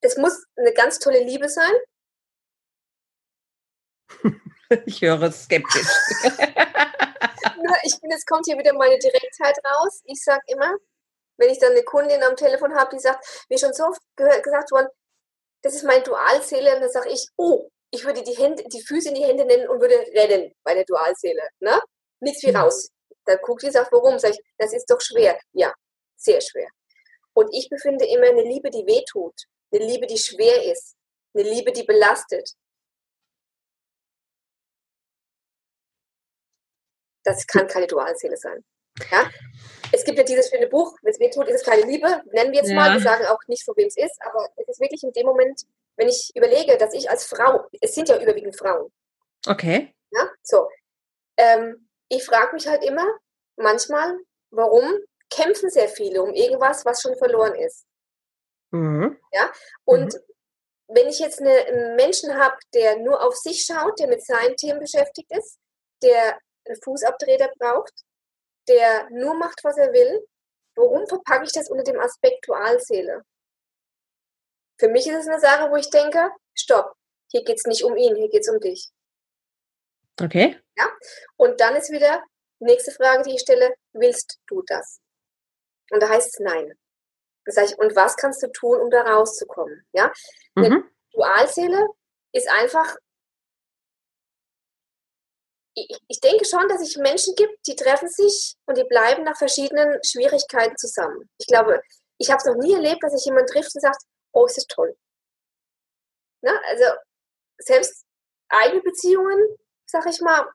[0.00, 1.72] es muss eine ganz tolle Liebe sein.
[4.86, 5.88] ich höre es skeptisch.
[7.56, 10.02] Nur, ich bin, jetzt kommt hier wieder meine Direktheit raus.
[10.06, 10.76] Ich sage immer,
[11.38, 14.70] wenn ich dann eine Kundin am Telefon habe, die sagt, mir schon so oft gesagt
[14.70, 14.88] worden,
[15.62, 19.10] das ist meine Dualseele, und dann sage ich, oh, ich würde die, Hände, die Füße
[19.10, 21.42] in die Hände nennen und würde rennen bei der Dualseele.
[21.60, 21.78] Ne?
[22.20, 22.56] Nichts wie mhm.
[22.56, 22.90] raus.
[23.24, 24.18] Dann guckt die und sagt, warum?
[24.18, 25.38] Sag ich, das ist doch schwer.
[25.52, 25.72] Ja,
[26.16, 26.68] sehr schwer.
[27.34, 29.34] Und ich befinde immer eine Liebe, die wehtut,
[29.72, 30.96] eine Liebe, die schwer ist,
[31.34, 32.50] eine Liebe, die belastet.
[37.24, 38.64] Das kann keine Dualseele sein.
[39.10, 39.30] Ja?
[39.92, 42.52] Es gibt ja dieses schöne Buch, wenn es weh tut, ist es keine Liebe, nennen
[42.52, 42.76] wir jetzt ja.
[42.76, 42.92] mal.
[42.92, 45.62] Wir sagen auch nicht, von wem es ist, aber es ist wirklich in dem Moment,
[45.96, 48.90] wenn ich überlege, dass ich als Frau, es sind ja überwiegend Frauen.
[49.46, 49.94] Okay.
[50.10, 50.68] Ja, so.
[51.36, 53.06] Ähm, ich frage mich halt immer,
[53.56, 54.18] manchmal,
[54.50, 54.84] warum
[55.30, 57.86] kämpfen sehr viele um irgendwas, was schon verloren ist.
[58.70, 59.18] Mhm.
[59.32, 59.52] Ja,
[59.84, 60.20] und mhm.
[60.88, 64.56] wenn ich jetzt eine, einen Menschen habe, der nur auf sich schaut, der mit seinen
[64.56, 65.58] Themen beschäftigt ist,
[66.02, 67.92] der einen Fußabtreter braucht,
[68.72, 70.26] der nur macht, was er will,
[70.74, 73.22] warum verpacke ich das unter dem Aspekt Dualseele?
[74.78, 76.94] Für mich ist es eine Sache, wo ich denke, stopp,
[77.30, 78.90] hier geht es nicht um ihn, hier geht es um dich.
[80.20, 80.58] Okay.
[80.76, 80.88] Ja?
[81.36, 82.22] Und dann ist wieder
[82.60, 85.00] die nächste Frage, die ich stelle, willst du das?
[85.90, 86.72] Und da heißt es nein.
[87.44, 89.84] Das heißt, und was kannst du tun, um da rauszukommen?
[89.92, 90.12] Ja?
[90.54, 90.90] Eine mhm.
[91.12, 91.88] Dualseele
[92.32, 92.96] ist einfach
[95.74, 99.98] ich, denke schon, dass es Menschen gibt, die treffen sich und die bleiben nach verschiedenen
[100.04, 101.28] Schwierigkeiten zusammen.
[101.38, 101.80] Ich glaube,
[102.18, 104.70] ich habe es noch nie erlebt, dass sich jemand trifft und sagt, oh, es ist
[104.70, 104.96] toll.
[106.42, 106.84] Na, also
[107.58, 108.04] selbst
[108.48, 109.56] eigene Beziehungen,
[109.86, 110.46] sag ich mal,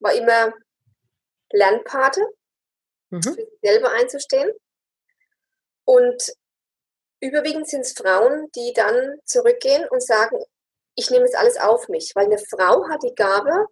[0.00, 0.52] war immer
[1.52, 2.24] Lernpate,
[3.10, 3.36] mhm.
[3.62, 4.50] selber einzustehen.
[5.84, 6.22] Und
[7.20, 10.42] überwiegend sind es Frauen, die dann zurückgehen und sagen,
[10.94, 13.66] ich nehme es alles auf mich, weil eine Frau hat die Gabe,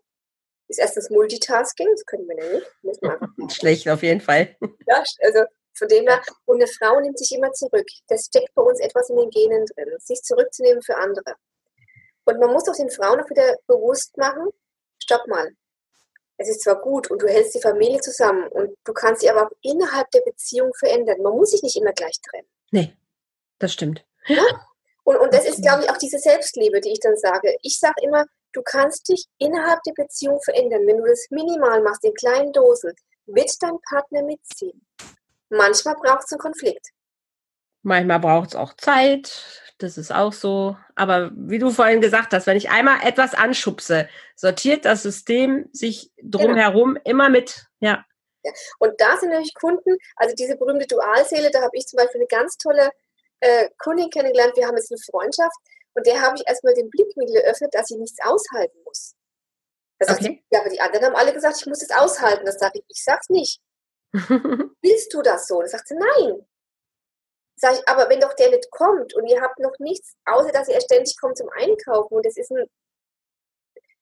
[0.68, 3.52] ist erstens Multitasking, das können wir nicht.
[3.54, 4.56] Schlecht auf jeden Fall.
[4.87, 7.87] Ja, also von dem her, und eine Frau nimmt sich immer zurück.
[8.09, 11.35] Das steckt bei uns etwas in den Genen drin, sich zurückzunehmen für andere.
[12.24, 14.48] Und man muss auch den Frauen auch wieder bewusst machen,
[15.02, 15.50] stopp mal.
[16.37, 19.46] Es ist zwar gut und du hältst die Familie zusammen und du kannst sie aber
[19.46, 21.20] auch innerhalb der Beziehung verändern.
[21.22, 22.48] Man muss sich nicht immer gleich trennen.
[22.70, 22.96] Nee,
[23.59, 24.06] das stimmt.
[24.26, 24.42] Ja?
[25.05, 27.57] Und, und das ist, glaube ich, auch diese Selbstliebe, die ich dann sage.
[27.63, 30.87] Ich sage immer, du kannst dich innerhalb der Beziehung verändern.
[30.87, 32.93] Wenn du das minimal machst, in kleinen Dosen,
[33.27, 34.87] wird dein Partner mitziehen.
[35.49, 36.89] Manchmal braucht es einen Konflikt.
[37.83, 39.73] Manchmal braucht es auch Zeit.
[39.79, 40.77] Das ist auch so.
[40.95, 46.13] Aber wie du vorhin gesagt hast, wenn ich einmal etwas anschubse, sortiert das System sich
[46.23, 47.05] drumherum genau.
[47.05, 47.67] immer mit.
[47.81, 48.05] Ja.
[48.45, 48.53] ja.
[48.79, 52.29] Und da sind natürlich Kunden, also diese berühmte Dualseele, da habe ich zum Beispiel eine
[52.29, 52.91] ganz tolle
[53.40, 55.57] äh, Kundin kennengelernt, wir haben jetzt eine Freundschaft
[55.94, 59.14] und der habe ich erstmal den Blickwinkel geöffnet, dass ich nichts aushalten muss.
[59.98, 60.29] Das okay.
[60.29, 62.46] heißt, ja, aber die anderen haben alle gesagt, ich muss es aushalten.
[62.46, 63.61] Das sage ich, ich sag's nicht.
[64.12, 65.59] Willst du das so?
[65.59, 66.46] Und sagt sie, nein.
[67.57, 70.68] Sag ich, aber wenn doch der nicht kommt und ihr habt noch nichts, außer dass
[70.68, 72.64] er ständig kommt zum Einkaufen und das ist ein,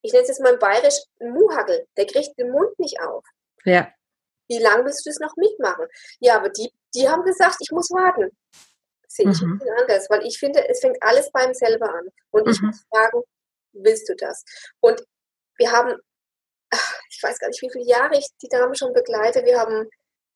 [0.03, 3.25] ich nenne es jetzt mal im Bayerisch, ein Muhagel, der kriegt den Mund nicht auf.
[3.65, 3.93] Ja.
[4.49, 5.87] Wie lange willst du das noch mitmachen?
[6.21, 8.31] Ja, aber die, die haben gesagt, ich muss warten
[9.09, 9.53] sehe ich mhm.
[9.53, 12.09] ein bisschen anders, weil ich finde, es fängt alles beim selber an.
[12.31, 12.53] Und mhm.
[12.53, 13.23] ich muss fragen,
[13.73, 14.45] willst du das?
[14.81, 15.03] Und
[15.57, 15.95] wir haben,
[17.11, 19.45] ich weiß gar nicht, wie viele Jahre ich die Dame schon begleite.
[19.45, 19.89] Wir haben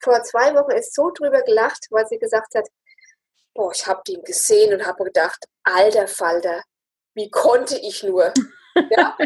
[0.02, 2.66] vor zwei Wochen ist so drüber gelacht, weil sie gesagt hat,
[3.54, 6.62] boah, ich habe den gesehen und habe gedacht, alter Falter,
[7.14, 8.32] wie konnte ich nur?
[8.90, 9.16] ja?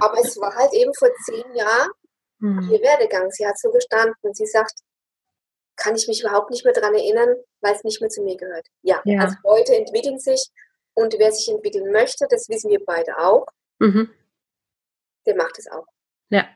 [0.00, 1.90] Aber es war halt eben vor zehn Jahren
[2.38, 2.70] mhm.
[2.70, 3.30] ihr Werdegang.
[3.30, 4.32] Sie hat so gestanden.
[4.32, 4.74] Sie sagt,
[5.78, 8.66] kann ich mich überhaupt nicht mehr daran erinnern, weil es nicht mehr zu mir gehört.
[8.82, 9.22] Ja, ja.
[9.22, 10.50] also Leute entwickeln sich
[10.94, 13.46] und wer sich entwickeln möchte, das wissen wir beide auch,
[13.78, 14.10] mhm.
[15.26, 15.86] der macht es auch.
[16.28, 16.46] Ja.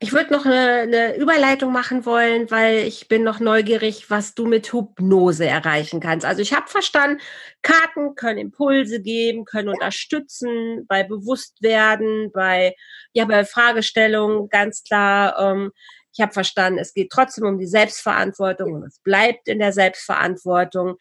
[0.00, 4.46] Ich würde noch eine, eine, Überleitung machen wollen, weil ich bin noch neugierig, was du
[4.46, 6.26] mit Hypnose erreichen kannst.
[6.26, 7.20] Also ich habe verstanden,
[7.62, 9.74] Karten können Impulse geben, können ja.
[9.74, 12.74] unterstützen bei Bewusstwerden, bei
[13.12, 15.38] ja bei Fragestellungen ganz klar.
[15.38, 15.70] Ähm,
[16.12, 20.96] ich habe verstanden, es geht trotzdem um die Selbstverantwortung und es bleibt in der Selbstverantwortung.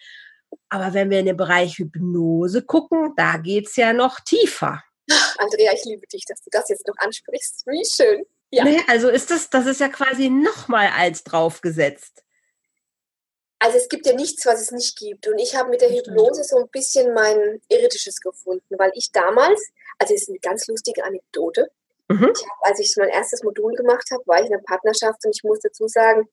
[0.70, 4.84] Aber wenn wir in den Bereich Hypnose gucken, da geht's ja noch tiefer.
[5.38, 7.66] Andrea, ich liebe dich, dass du das jetzt noch ansprichst.
[7.68, 8.26] Wie schön.
[8.52, 8.64] Ja.
[8.64, 12.24] Nee, also ist das, das ist ja quasi nochmal als draufgesetzt.
[13.60, 15.28] Also es gibt ja nichts, was es nicht gibt.
[15.28, 19.62] Und ich habe mit der Hypnose so ein bisschen mein Irdisches gefunden, weil ich damals,
[20.00, 21.70] also es ist eine ganz lustige Anekdote.
[22.12, 22.32] Mhm.
[22.36, 25.36] Ich hab, als ich mein erstes Modul gemacht habe, war ich in einer Partnerschaft und
[25.36, 26.28] ich muss dazu sagen,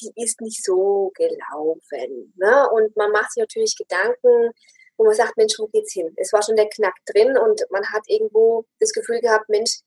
[0.00, 2.32] die ist nicht so gelaufen.
[2.36, 2.68] Ne?
[2.70, 4.52] Und man macht sich natürlich Gedanken,
[4.96, 6.12] wo man sagt, Mensch, wo geht's hin?
[6.16, 9.80] Es war schon der Knack drin und man hat irgendwo das Gefühl gehabt, Mensch,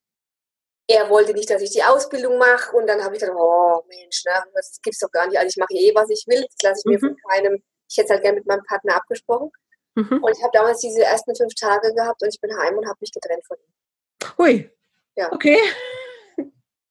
[0.88, 2.76] er wollte nicht, dass ich die Ausbildung mache.
[2.76, 5.38] Und dann habe ich gedacht, oh Mensch, ne, das gibt's doch gar nicht.
[5.38, 6.42] Also ich mache eh, was ich will.
[6.42, 7.16] Das lasse ich mir mhm.
[7.16, 7.64] von keinem.
[7.90, 9.52] Ich hätte es halt gerne mit meinem Partner abgesprochen.
[9.96, 10.24] Mhm.
[10.24, 12.98] Und ich habe damals diese ersten fünf Tage gehabt und ich bin heim und habe
[13.02, 14.38] mich getrennt von ihm.
[14.38, 14.72] Hui.
[15.16, 15.32] Ja.
[15.32, 15.60] Okay.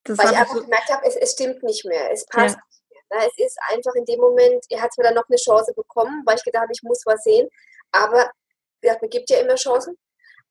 [0.05, 2.11] Das Weil ich einfach so gemerkt habe, es, es, stimmt nicht mehr.
[2.11, 2.63] Es passt ja.
[2.69, 3.21] nicht mehr.
[3.21, 3.27] Ne?
[3.29, 6.37] Es ist einfach in dem Moment, er hat mir dann noch eine Chance bekommen, weil
[6.37, 7.49] ich gedacht habe, ich muss was sehen.
[7.93, 8.31] Aber
[8.81, 9.97] gesagt, mir gibt ja immer Chancen.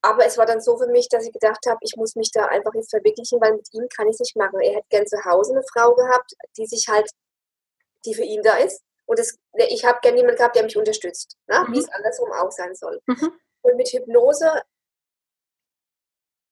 [0.01, 2.45] Aber es war dann so für mich, dass ich gedacht habe, ich muss mich da
[2.45, 4.60] einfach jetzt verwirklichen, weil mit ihm kann ich es nicht machen.
[4.62, 7.10] Er hätte gern zu Hause eine Frau gehabt, die sich halt,
[8.05, 8.82] die für ihn da ist.
[9.08, 11.65] Und das, ich habe gern jemanden gehabt, der mich unterstützt, ne?
[11.67, 11.73] mhm.
[11.73, 13.01] wie es andersrum auch sein soll.
[13.08, 13.32] Mhm.
[13.62, 14.62] Und mit Hypnose,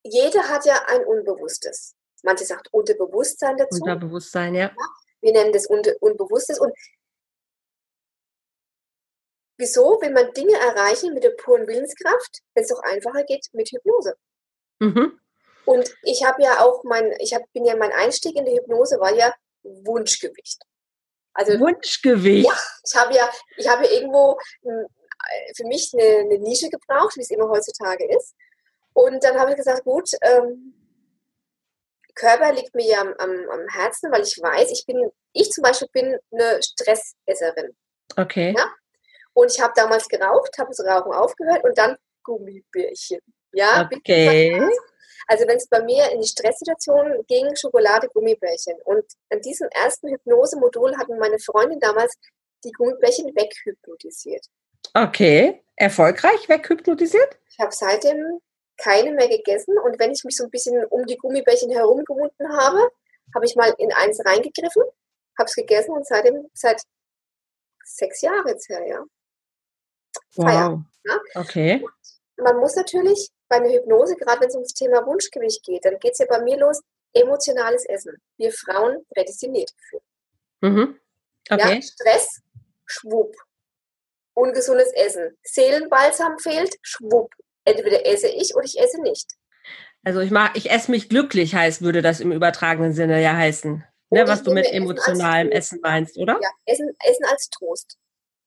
[0.09, 1.95] jeder hat ja ein Unbewusstes.
[2.23, 3.81] Manche sagt Unterbewusstsein dazu.
[3.81, 4.71] Unterbewusstsein, ja.
[5.21, 6.59] Wir nennen das Unbewusstes.
[6.59, 6.73] Und
[9.57, 13.69] Wieso will man Dinge erreichen mit der puren Willenskraft, wenn es doch einfacher geht mit
[13.69, 14.15] Hypnose?
[14.79, 15.19] Mhm.
[15.65, 18.99] Und ich habe ja auch mein, ich hab, bin ja mein Einstieg in die Hypnose
[18.99, 20.61] war ja Wunschgewicht.
[21.33, 22.45] Also Wunschgewicht.
[22.45, 24.85] Ja, ich habe ja, ich habe ja irgendwo hm,
[25.55, 28.35] für mich eine, eine Nische gebraucht, wie es immer heutzutage ist.
[28.97, 30.73] Und dann habe ich gesagt, gut, ähm,
[32.15, 35.61] Körper liegt mir ja am, am, am Herzen, weil ich weiß, ich bin, ich zum
[35.61, 37.77] Beispiel bin eine Stressesserin.
[38.15, 38.55] Okay.
[38.57, 38.65] Ja?
[39.33, 43.19] Und ich habe damals geraucht, habe das Rauchen aufgehört und dann Gummibärchen.
[43.53, 44.67] Ja, okay.
[45.27, 48.81] Also wenn es bei mir in die Stresssituation ging, Schokolade, Gummibärchen.
[48.83, 52.17] Und an diesem ersten Hypnose-Modul hatten meine Freundin damals
[52.63, 54.47] die Gummibärchen weghypnotisiert.
[54.95, 57.37] Okay, erfolgreich weghypnotisiert?
[57.51, 58.41] Ich habe seitdem
[58.77, 62.89] keine mehr gegessen und wenn ich mich so ein bisschen um die Gummibärchen herumgewunden habe,
[63.33, 64.83] habe ich mal in eins reingegriffen,
[65.37, 66.81] habe es gegessen und seitdem, seit
[67.83, 69.03] sechs Jahren jetzt her, ja.
[70.35, 70.79] Wow.
[71.03, 71.19] Ja?
[71.35, 71.83] Okay.
[71.83, 75.97] Und man muss natürlich bei einer Hypnose, gerade wenn es ums Thema Wunschgewicht geht, dann
[75.99, 76.81] geht es ja bei mir los,
[77.13, 78.21] emotionales Essen.
[78.37, 80.01] Wir Frauen prädestiniert dafür.
[80.61, 80.99] Mhm.
[81.49, 81.75] Okay.
[81.75, 82.41] Ja, Stress,
[82.85, 83.35] schwupp.
[84.33, 85.35] Ungesundes Essen.
[85.43, 87.33] Seelenbalsam fehlt, schwupp.
[87.67, 89.27] Entweder esse ich oder ich esse nicht.
[90.03, 93.83] Also ich mag, ich esse mich glücklich heißt, würde das im übertragenen Sinne ja heißen.
[94.09, 96.39] Ne, was du mit emotionalem Essen, Essen meinst, oder?
[96.41, 97.97] Ja, Essen, Essen als Trost.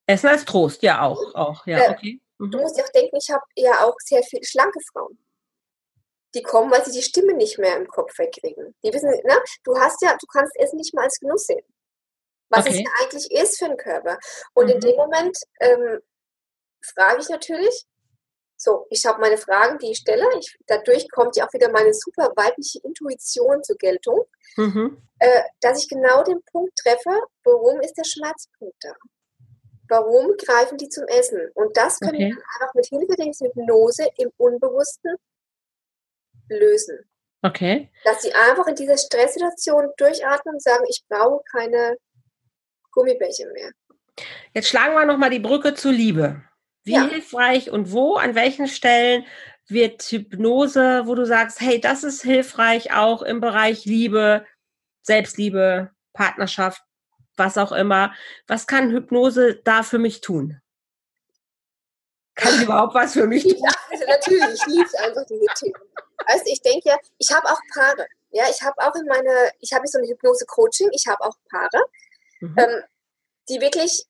[0.06, 2.20] Essen als Trost, ja auch, auch, ja, äh, okay.
[2.38, 2.50] Mhm.
[2.50, 5.18] Du musst ja auch denken, ich habe ja auch sehr viele schlanke Frauen.
[6.34, 8.74] Die kommen, weil sie die Stimme nicht mehr im Kopf wegkriegen.
[8.82, 9.38] Die wissen, ne?
[9.64, 11.66] du hast ja, du kannst Essen nicht mal als Genuss sehen.
[12.48, 12.70] Was okay.
[12.70, 14.18] es ja eigentlich ist für den Körper.
[14.54, 14.72] Und mhm.
[14.72, 16.00] in dem Moment ähm,
[16.94, 17.84] frage ich natürlich,
[18.62, 20.26] so, ich habe meine Fragen, die ich stelle.
[20.38, 25.00] Ich, dadurch kommt ja auch wieder meine super weibliche Intuition zur Geltung, mhm.
[25.18, 28.92] äh, dass ich genau den Punkt treffe, warum ist der Schmerzpunkt da?
[29.88, 31.40] Warum greifen die zum Essen?
[31.54, 32.34] Und das können okay.
[32.36, 35.16] wir einfach mit Hilfe der Hypnose im Unbewussten
[36.50, 36.98] lösen.
[37.40, 37.90] Okay.
[38.04, 41.96] Dass sie einfach in dieser Stresssituation durchatmen und sagen, ich brauche keine
[42.92, 43.70] Gummibärchen mehr.
[44.52, 46.42] Jetzt schlagen wir nochmal die Brücke zur Liebe.
[46.84, 47.06] Wie ja.
[47.06, 49.24] hilfreich und wo, an welchen Stellen
[49.68, 54.46] wird Hypnose, wo du sagst, hey, das ist hilfreich auch im Bereich Liebe,
[55.02, 56.82] Selbstliebe, Partnerschaft,
[57.36, 58.12] was auch immer.
[58.46, 60.60] Was kann Hypnose da für mich tun?
[62.34, 63.56] Kann sie überhaupt was für mich tun?
[63.62, 65.74] Ja, also natürlich, ich liebe einfach diese Themen.
[66.26, 68.06] Weißt ich denke ja, ich habe auch Paare.
[68.30, 71.84] Ja, ich habe auch in meiner, ich habe so ein Hypnose-Coaching, ich habe auch Paare,
[72.40, 72.56] mhm.
[72.58, 72.82] ähm,
[73.48, 74.06] die wirklich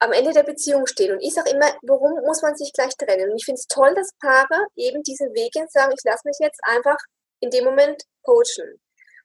[0.00, 1.12] am Ende der Beziehung stehen.
[1.12, 3.30] Und ich sage immer, warum muss man sich gleich trennen?
[3.30, 6.36] Und ich finde es toll, dass Paare eben diesen Weg gehen, sagen, ich lasse mich
[6.40, 6.96] jetzt einfach
[7.40, 8.80] in dem Moment coachen.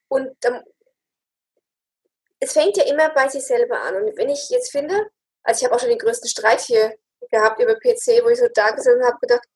[0.07, 0.63] Und dann
[2.39, 3.95] es fängt ja immer bei sich selber an.
[3.95, 4.95] Und wenn ich jetzt finde,
[5.43, 6.93] also ich habe auch schon den größten Streit hier
[7.31, 9.47] gehabt über PC, wo ich so da gesessen habe, gedacht,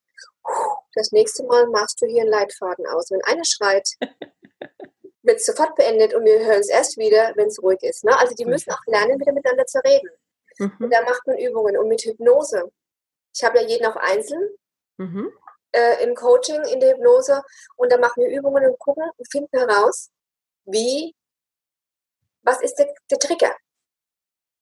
[0.94, 3.10] das nächste Mal machst du hier einen Leitfaden aus.
[3.10, 3.88] Wenn einer schreit,
[5.22, 8.04] wird es sofort beendet und wir hören es erst wieder, wenn es ruhig ist.
[8.04, 8.18] Ne?
[8.18, 10.08] Also die müssen auch lernen, wieder miteinander zu reden.
[10.60, 10.76] Mhm.
[10.78, 11.76] Und da macht man Übungen.
[11.76, 12.70] Und mit Hypnose,
[13.34, 14.50] ich habe ja jeden auch einzeln
[14.98, 15.32] mhm.
[15.72, 17.42] äh, im Coaching, in der Hypnose,
[17.76, 20.10] und da machen wir Übungen und gucken und finden heraus,
[20.64, 21.14] wie,
[22.42, 23.56] was ist der, der Trigger.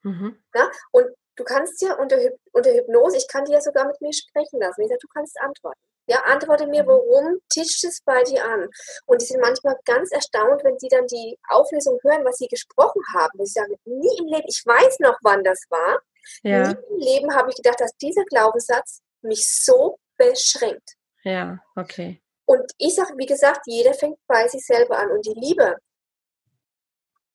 [0.02, 0.40] Mhm.
[0.54, 0.70] Ja?
[0.92, 1.06] Und
[1.36, 2.18] du kannst ja unter,
[2.52, 4.82] unter Hypnose, ich kann dir ja sogar mit mir sprechen lassen.
[4.82, 5.80] Ich sage, du kannst antworten.
[6.08, 8.68] Ja, antworte mir, warum tischt es bei dir an?
[9.04, 13.02] Und die sind manchmal ganz erstaunt, wenn die dann die Auflösung hören, was sie gesprochen
[13.14, 13.38] haben.
[13.38, 16.00] Und sie sagen, nie im Leben, ich weiß noch, wann das war.
[16.42, 16.68] Ja.
[16.68, 20.94] Nie im Leben habe ich gedacht, dass dieser Glaubenssatz mich so beschränkt.
[21.24, 22.22] Ja, okay.
[22.46, 25.10] Und ich sage, wie gesagt, jeder fängt bei sich selber an.
[25.10, 25.76] Und die Liebe,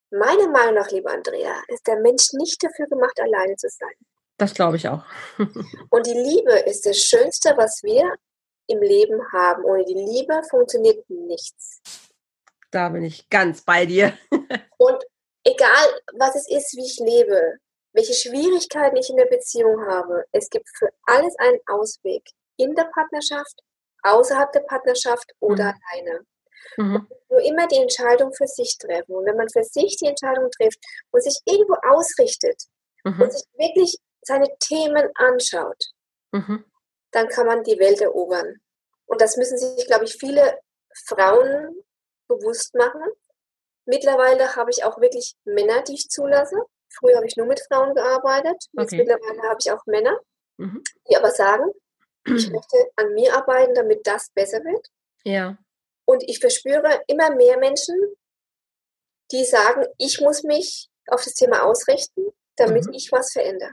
[0.09, 3.93] meiner Meinung nach, lieber Andrea, ist der Mensch nicht dafür gemacht, alleine zu sein.
[4.37, 5.03] Das glaube ich auch.
[5.91, 8.11] und die Liebe ist das Schönste, was wir
[8.67, 9.63] im Leben haben.
[9.63, 11.81] Ohne die Liebe funktioniert nichts.
[12.71, 14.17] Da bin ich ganz bei dir.
[14.77, 15.03] und
[15.43, 17.57] egal, was es ist, wie ich lebe,
[17.93, 22.23] welche Schwierigkeiten ich in der Beziehung habe, es gibt für alles einen Ausweg.
[22.57, 23.61] In der Partnerschaft,
[24.03, 25.79] außerhalb der Partnerschaft oder mhm.
[25.91, 26.19] alleine.
[26.77, 27.07] Mhm.
[27.29, 29.13] Nur immer die Entscheidung für sich treffen.
[29.13, 30.79] Und wenn man für sich die Entscheidung trifft
[31.11, 32.63] und sich irgendwo ausrichtet
[33.03, 33.21] mhm.
[33.21, 35.83] und sich wirklich seine Themen anschaut,
[36.31, 36.63] mhm
[37.13, 38.59] dann kann man die Welt erobern.
[39.05, 40.59] Und das müssen sich, glaube ich, viele
[41.05, 41.83] Frauen
[42.27, 43.03] bewusst machen.
[43.85, 46.55] Mittlerweile habe ich auch wirklich Männer, die ich zulasse.
[46.89, 48.65] Früher habe ich nur mit Frauen gearbeitet.
[48.73, 50.17] Jetzt mittlerweile habe ich auch Männer,
[50.57, 50.83] mhm.
[51.09, 51.71] die aber sagen,
[52.25, 54.87] ich möchte an mir arbeiten, damit das besser wird.
[55.23, 55.57] Ja.
[56.05, 57.95] Und ich verspüre immer mehr Menschen,
[59.31, 62.93] die sagen, ich muss mich auf das Thema ausrichten, damit mhm.
[62.93, 63.71] ich was verändere.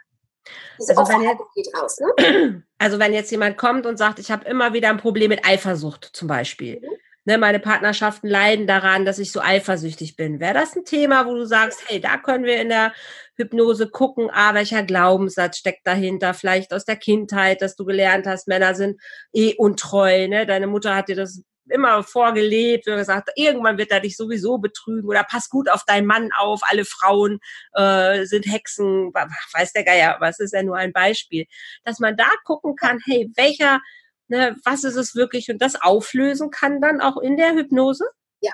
[0.79, 2.63] Also wenn, jetzt, raus, ne?
[2.79, 6.11] also wenn jetzt jemand kommt und sagt, ich habe immer wieder ein Problem mit Eifersucht
[6.13, 6.81] zum Beispiel.
[6.81, 6.97] Mhm.
[7.27, 10.41] Ne, meine Partnerschaften leiden daran, dass ich so eifersüchtig bin.
[10.41, 12.95] Wäre das ein Thema, wo du sagst, hey, da können wir in der
[13.37, 18.49] Hypnose gucken, ah, welcher Glaubenssatz steckt dahinter, vielleicht aus der Kindheit, dass du gelernt hast,
[18.49, 18.99] Männer sind
[19.35, 20.47] eh untreu, ne?
[20.47, 25.09] Deine Mutter hat dir das immer vorgelebt und gesagt, irgendwann wird er dich sowieso betrügen
[25.09, 27.41] oder pass gut auf deinen Mann auf, alle Frauen
[27.75, 31.47] äh, sind Hexen, weiß der Geier, was ist ja nur ein Beispiel.
[31.85, 33.81] Dass man da gucken kann, hey, welcher,
[34.29, 38.05] ne, was ist es wirklich und das auflösen kann dann auch in der Hypnose?
[38.41, 38.53] Ja.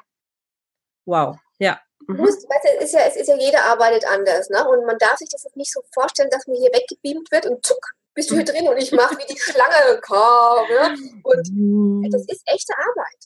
[1.04, 1.80] Wow, ja.
[2.06, 2.16] Mhm.
[2.18, 4.66] Musst, weißt du, es ist ja, es ist ja, jeder arbeitet anders, ne?
[4.68, 7.92] Und man darf sich das nicht so vorstellen, dass man hier weggebeamt wird und zuck,
[8.16, 10.96] bist du hier drin und ich mache wie die Schlange komm, ne?
[11.22, 12.10] Und mhm.
[12.10, 13.20] das ist echte Arbeit.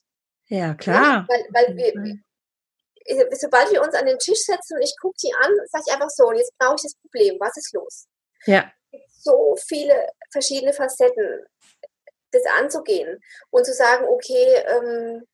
[0.49, 1.03] Ja, klar.
[1.03, 5.17] Ja, weil, weil wir, wir, sobald wir uns an den Tisch setzen und ich gucke
[5.23, 8.09] die an, sage ich einfach so, und jetzt brauche ich das Problem, was ist los?
[8.47, 8.71] Ja.
[9.17, 11.47] So viele verschiedene Facetten,
[12.33, 15.25] das anzugehen und zu sagen, okay, ähm,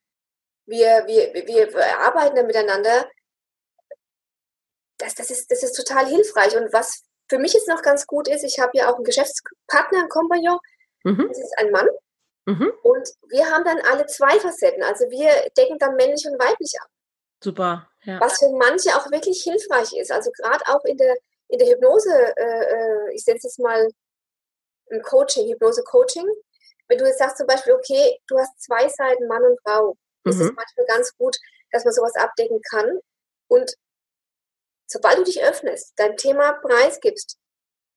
[0.67, 3.09] wir, wir, wir, wir arbeiten da miteinander,
[4.99, 6.57] das, das, ist, das ist total hilfreich.
[6.57, 10.01] Und was für mich jetzt noch ganz gut ist, ich habe ja auch einen Geschäftspartner,
[10.01, 10.59] einen Kompagnon,
[11.05, 11.27] mhm.
[11.29, 11.89] das ist ein Mann.
[12.47, 12.73] Mhm.
[12.83, 14.83] Und wir haben dann alle zwei Facetten.
[14.85, 16.89] Also wir decken dann männlich und weiblich ab.
[17.43, 17.91] Super.
[18.05, 18.21] Ja.
[18.21, 20.13] Was für manche auch wirklich hilfreich ist.
[20.13, 21.17] Also gerade auch in der,
[21.49, 23.89] in der Hypnose, äh, äh ich setze es mal
[24.93, 26.27] ein Coaching, Hypnose-Coaching.
[26.89, 30.31] Wenn du jetzt sagst zum Beispiel, okay, du hast zwei Seiten, Mann und Frau, mhm.
[30.31, 31.37] ist es manchmal ganz gut,
[31.73, 33.01] dass man sowas abdecken kann.
[33.49, 33.75] Und
[34.87, 37.39] sobald du dich öffnest, dein Thema preisgibst,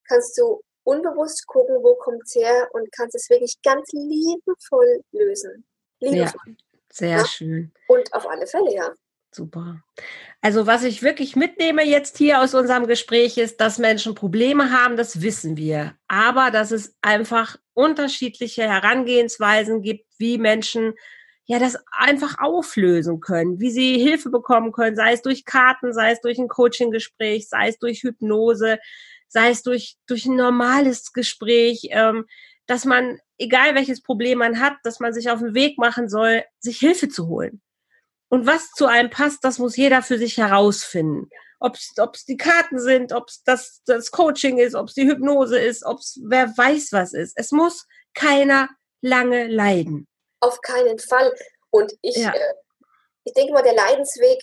[0.07, 5.65] kannst du unbewusst gucken, wo kommt es her und kannst es wirklich ganz liebevoll lösen.
[5.99, 6.41] Liebevoll.
[6.47, 6.53] Ja,
[6.91, 7.25] sehr ja?
[7.25, 7.71] schön.
[7.87, 8.93] Und auf alle Fälle, ja.
[9.31, 9.83] Super.
[10.41, 14.97] Also was ich wirklich mitnehme jetzt hier aus unserem Gespräch ist, dass Menschen Probleme haben,
[14.97, 15.95] das wissen wir.
[16.07, 20.95] Aber dass es einfach unterschiedliche Herangehensweisen gibt, wie Menschen
[21.49, 26.11] ja, das einfach auflösen können, wie sie Hilfe bekommen können, sei es durch Karten, sei
[26.11, 28.77] es durch ein Coaching-Gespräch, sei es durch Hypnose,
[29.29, 32.27] sei es durch, durch ein normales Gespräch, ähm,
[32.67, 36.43] dass man, egal welches Problem man hat, dass man sich auf den Weg machen soll,
[36.59, 37.63] sich Hilfe zu holen.
[38.27, 41.31] Und was zu einem passt, das muss jeder für sich herausfinden.
[41.59, 45.57] Ob es die Karten sind, ob es das, das Coaching ist, ob es die Hypnose
[45.57, 47.33] ist, ob es wer weiß was ist.
[47.35, 48.69] Es muss keiner
[49.01, 50.08] lange leiden.
[50.39, 51.33] Auf keinen Fall.
[51.69, 52.33] Und ich, ja.
[52.33, 52.53] äh,
[53.23, 54.41] ich denke mal, der Leidensweg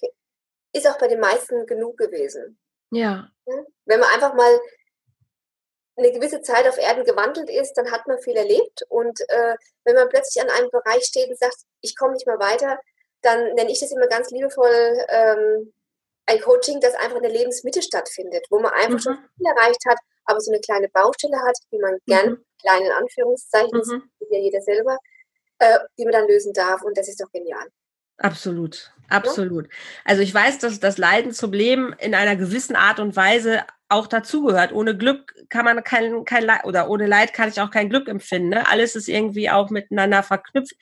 [0.72, 2.58] ist auch bei den meisten genug gewesen.
[2.90, 3.28] Ja.
[3.84, 4.60] Wenn man einfach mal
[5.96, 8.82] eine gewisse Zeit auf Erden gewandelt ist, dann hat man viel erlebt.
[8.88, 12.38] Und äh, wenn man plötzlich an einem Bereich steht und sagt, ich komme nicht mehr
[12.38, 12.78] weiter,
[13.22, 15.72] dann nenne ich das immer ganz liebevoll, ähm,
[16.26, 19.00] ein Coaching, das einfach in der Lebensmitte stattfindet, wo man einfach mhm.
[19.00, 22.44] schon viel erreicht hat, aber so eine kleine Baustelle hat, die man gern, mhm.
[22.60, 24.10] kleinen Anführungszeichen, mhm.
[24.30, 24.98] ja jeder selber,
[25.58, 26.82] äh, die man dann lösen darf.
[26.82, 27.66] Und das ist doch genial.
[28.18, 29.68] Absolut, absolut.
[30.04, 34.06] Also ich weiß, dass das Leiden zum Leben in einer gewissen Art und Weise auch
[34.06, 34.72] dazugehört.
[34.72, 38.08] Ohne Glück kann man kein, kein Leid, oder ohne Leid kann ich auch kein Glück
[38.08, 38.48] empfinden.
[38.48, 38.66] Ne?
[38.68, 40.74] Alles ist irgendwie auch miteinander verknüpft.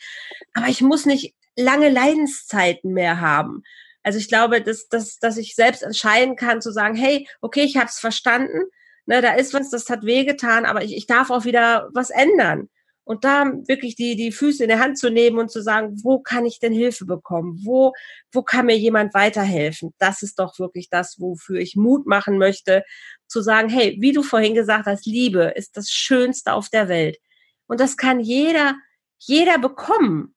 [0.54, 3.62] Aber ich muss nicht lange Leidenszeiten mehr haben.
[4.02, 7.76] Also ich glaube, dass, dass, dass ich selbst entscheiden kann zu sagen, hey, okay, ich
[7.76, 8.64] habe es verstanden,
[9.06, 12.68] ne, da ist was, das hat wehgetan, aber ich, ich darf auch wieder was ändern.
[13.04, 16.20] Und da wirklich die, die Füße in der Hand zu nehmen und zu sagen, wo
[16.20, 17.60] kann ich denn Hilfe bekommen?
[17.62, 17.92] Wo,
[18.32, 19.92] wo kann mir jemand weiterhelfen?
[19.98, 22.82] Das ist doch wirklich das, wofür ich Mut machen möchte,
[23.26, 27.18] zu sagen, hey, wie du vorhin gesagt hast, Liebe ist das Schönste auf der Welt.
[27.66, 28.74] Und das kann jeder,
[29.18, 30.34] jeder bekommen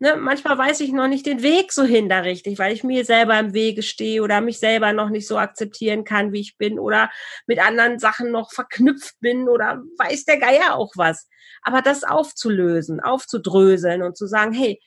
[0.00, 3.04] ne, manchmal weiß ich noch nicht den Weg so hin da richtig, weil ich mir
[3.04, 6.78] selber im Wege stehe oder mich selber noch nicht so akzeptieren kann, wie ich bin
[6.78, 7.10] oder
[7.46, 11.28] mit anderen Sachen noch verknüpft bin oder weiß der Geier auch was.
[11.62, 14.80] Aber das aufzulösen, aufzudröseln und zu sagen, hey,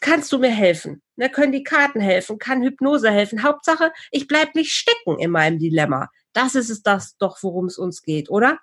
[0.00, 1.02] kannst du mir helfen?
[1.16, 2.38] Ne, können die Karten helfen?
[2.38, 3.42] Kann Hypnose helfen?
[3.42, 6.08] Hauptsache, ich bleib nicht stecken in meinem Dilemma.
[6.32, 8.58] Das ist es das doch, worum es uns geht, oder?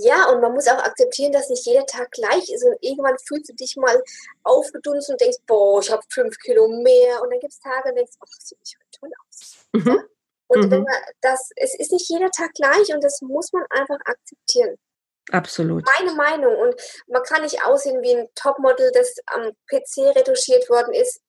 [0.00, 2.64] Ja, und man muss auch akzeptieren, dass nicht jeder Tag gleich ist.
[2.64, 4.00] Und irgendwann fühlst du dich mal
[4.44, 7.22] aufgedunsen und denkst, boah, ich habe fünf Kilo mehr.
[7.22, 9.66] Und dann gibt es Tage und denkst, ach, das sieht nicht toll aus.
[9.72, 10.00] Mhm.
[10.48, 10.70] Und mhm.
[10.70, 14.76] wenn man das, es ist nicht jeder Tag gleich und das muss man einfach akzeptieren.
[15.30, 15.84] Absolut.
[15.98, 16.56] Meine Meinung.
[16.56, 16.74] Und
[17.06, 21.20] man kann nicht aussehen wie ein Topmodel, das am PC retuschiert worden ist.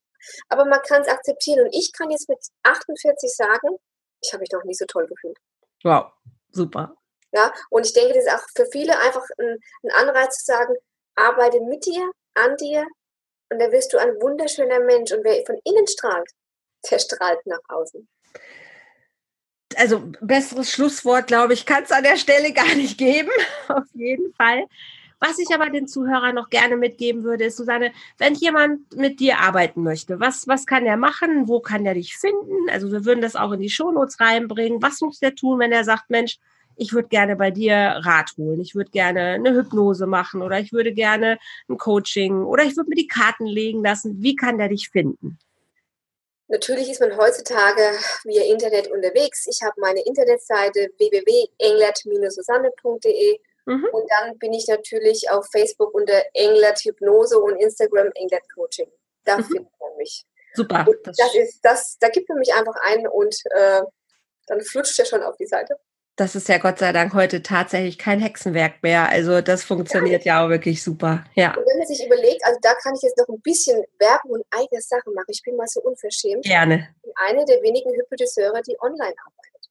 [0.50, 1.66] Aber man kann es akzeptieren.
[1.66, 3.78] Und ich kann jetzt mit 48 sagen,
[4.22, 5.38] ich habe mich noch nie so toll gefühlt.
[5.84, 6.12] Wow,
[6.52, 6.96] super.
[7.32, 10.76] Ja, und ich denke, das ist auch für viele einfach ein, ein Anreiz zu sagen,
[11.16, 12.86] arbeite mit dir, an dir
[13.52, 15.12] und da wirst du ein wunderschöner Mensch.
[15.12, 16.30] Und wer von innen strahlt,
[16.90, 18.08] der strahlt nach außen.
[19.76, 23.30] Also besseres Schlusswort, glaube ich, kann es an der Stelle gar nicht geben.
[23.68, 24.66] Auf jeden Fall.
[25.22, 29.40] Was ich aber den Zuhörern noch gerne mitgeben würde, ist, Susanne, wenn jemand mit dir
[29.40, 31.48] arbeiten möchte, was, was kann er machen?
[31.48, 32.70] Wo kann er dich finden?
[32.72, 34.82] Also wir würden das auch in die Shownotes reinbringen.
[34.82, 36.38] Was muss der tun, wenn er sagt, Mensch,
[36.78, 40.72] ich würde gerne bei dir Rat holen, ich würde gerne eine Hypnose machen oder ich
[40.72, 44.24] würde gerne ein Coaching oder ich würde mir die Karten legen lassen.
[44.24, 45.38] Wie kann der dich finden?
[46.50, 47.94] Natürlich ist man heutzutage
[48.24, 49.46] via Internet unterwegs.
[49.48, 53.88] Ich habe meine Internetseite www.englert-susanne.de mhm.
[53.92, 58.92] und dann bin ich natürlich auf Facebook unter Englert Hypnose und Instagram Englert Coaching.
[59.26, 59.44] Da mhm.
[59.44, 60.26] findet man mich.
[60.56, 60.88] Super.
[61.04, 63.84] Das, das, ist, das, da gibt man mich einfach ein und äh,
[64.48, 65.78] dann flutscht er schon auf die Seite
[66.20, 69.08] das ist ja Gott sei Dank heute tatsächlich kein Hexenwerk mehr.
[69.08, 71.24] Also das funktioniert ja, ja auch wirklich super.
[71.36, 71.56] Ja.
[71.56, 74.46] Und wenn man sich überlegt, also da kann ich jetzt noch ein bisschen Werbung und
[74.52, 75.28] eigene Sachen machen.
[75.30, 76.44] Ich bin mal so unverschämt.
[76.44, 76.90] Gerne.
[76.98, 79.70] Ich bin eine der wenigen Hypnotiseure, die online arbeitet.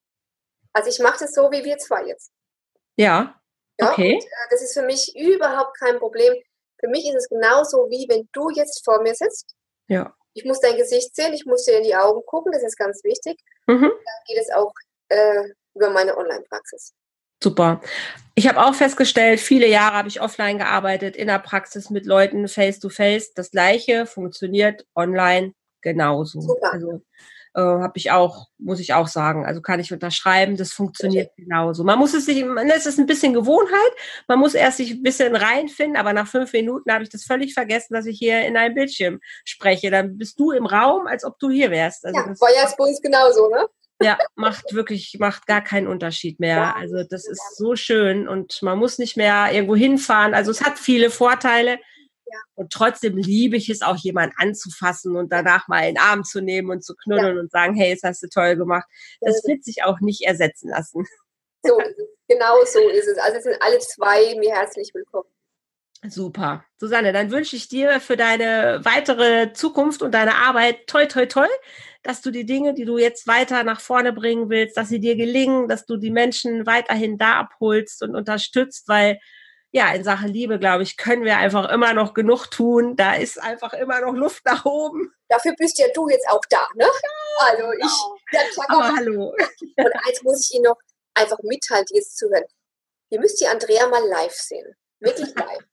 [0.73, 2.33] Also ich mache das so wie wir zwei jetzt.
[2.97, 3.39] Ja.
[3.79, 4.15] ja okay.
[4.15, 6.33] Und, äh, das ist für mich überhaupt kein Problem.
[6.81, 9.55] Für mich ist es genauso wie wenn du jetzt vor mir sitzt.
[9.89, 10.15] Ja.
[10.33, 13.03] Ich muss dein Gesicht sehen, ich muss dir in die Augen gucken, das ist ganz
[13.05, 13.39] wichtig.
[13.67, 13.83] Mhm.
[13.83, 14.73] Dann geht es auch
[15.09, 15.49] äh,
[15.79, 16.93] über meine Online-Praxis.
[17.43, 17.81] Super.
[18.35, 22.49] Ich habe auch festgestellt, viele Jahre habe ich offline gearbeitet, in der Praxis mit Leuten
[22.49, 23.33] face to face.
[23.33, 26.41] Das gleiche funktioniert online genauso.
[26.41, 26.73] Super.
[26.73, 27.03] Also
[27.55, 29.47] äh, habe ich auch, muss ich auch sagen.
[29.47, 31.43] Also kann ich unterschreiben, das funktioniert okay.
[31.43, 31.85] genauso.
[31.85, 33.93] Man muss es sich, es ist ein bisschen Gewohnheit.
[34.27, 37.55] Man muss erst sich ein bisschen reinfinden, aber nach fünf Minuten habe ich das völlig
[37.55, 39.91] vergessen, dass ich hier in einem Bildschirm spreche.
[39.91, 42.05] Dann bist du im Raum, als ob du hier wärst.
[42.05, 43.67] Also ja, war ja bei uns genauso, ne?
[44.01, 46.77] Ja, macht wirklich, macht gar keinen Unterschied mehr.
[46.77, 50.35] Also das ist so schön und man muss nicht mehr irgendwo hinfahren.
[50.35, 51.79] Also es hat viele Vorteile.
[52.55, 56.41] Und trotzdem liebe ich es auch, jemanden anzufassen und danach mal in den Arm zu
[56.41, 57.41] nehmen und zu knuddeln ja.
[57.41, 58.87] und sagen, hey, das hast du toll gemacht.
[59.21, 61.07] Das wird sich auch nicht ersetzen lassen.
[61.65, 61.81] So,
[62.29, 63.19] genau so ist es.
[63.19, 65.29] Also sind alle zwei mir herzlich willkommen.
[66.07, 66.65] Super.
[66.77, 71.49] Susanne, dann wünsche ich dir für deine weitere Zukunft und deine Arbeit toi, toi, toi,
[72.03, 75.17] dass du die Dinge, die du jetzt weiter nach vorne bringen willst, dass sie dir
[75.17, 79.19] gelingen, dass du die Menschen weiterhin da abholst und unterstützt, weil
[79.71, 82.97] ja, in Sachen Liebe, glaube ich, können wir einfach immer noch genug tun.
[82.97, 85.13] Da ist einfach immer noch Luft nach oben.
[85.29, 86.87] Dafür bist ja du jetzt auch da, ne?
[86.87, 88.33] Ja, also ich.
[88.33, 89.35] Ja, Aber hallo.
[89.77, 90.79] Und eins muss ich Ihnen noch
[91.15, 92.45] einfach mitteilen, die jetzt zuhören.
[93.11, 94.75] Ihr müsst die Andrea mal live sehen.
[95.01, 95.65] Wirklich live.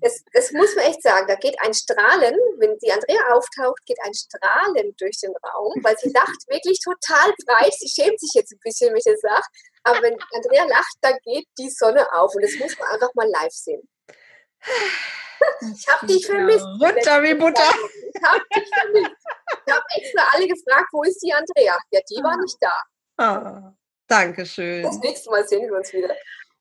[0.00, 1.26] Das, das, muss man echt sagen.
[1.26, 5.96] Da geht ein Strahlen, wenn die Andrea auftaucht, geht ein Strahlen durch den Raum, weil
[5.98, 7.74] sie lacht wirklich total breit.
[7.74, 9.42] Sie schämt sich jetzt ein bisschen, wenn ich das sage.
[9.82, 12.32] Aber wenn Andrea lacht, da geht die Sonne auf.
[12.34, 13.88] Und das muss man einfach mal live sehen.
[15.74, 16.64] Ich habe dich vermisst.
[16.64, 17.70] Runter wie Butter.
[18.14, 19.16] Ich habe dich vermisst.
[19.66, 21.78] Ich habe extra alle gefragt, wo ist die Andrea?
[21.90, 22.82] Ja, die war nicht da.
[23.16, 23.74] Ah,
[24.06, 24.82] Dankeschön.
[24.82, 26.14] Das nächste Mal sehen wir uns wieder.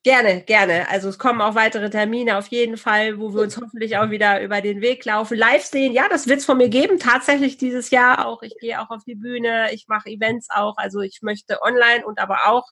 [0.08, 0.88] Gerne, gerne.
[0.88, 4.42] Also es kommen auch weitere Termine auf jeden Fall, wo wir uns hoffentlich auch wieder
[4.42, 5.38] über den Weg laufen.
[5.38, 6.98] Live sehen, ja, das wird es von mir geben.
[6.98, 8.42] Tatsächlich dieses Jahr auch.
[8.42, 10.78] Ich gehe auch auf die Bühne, ich mache Events auch.
[10.78, 12.64] Also ich möchte online und aber auch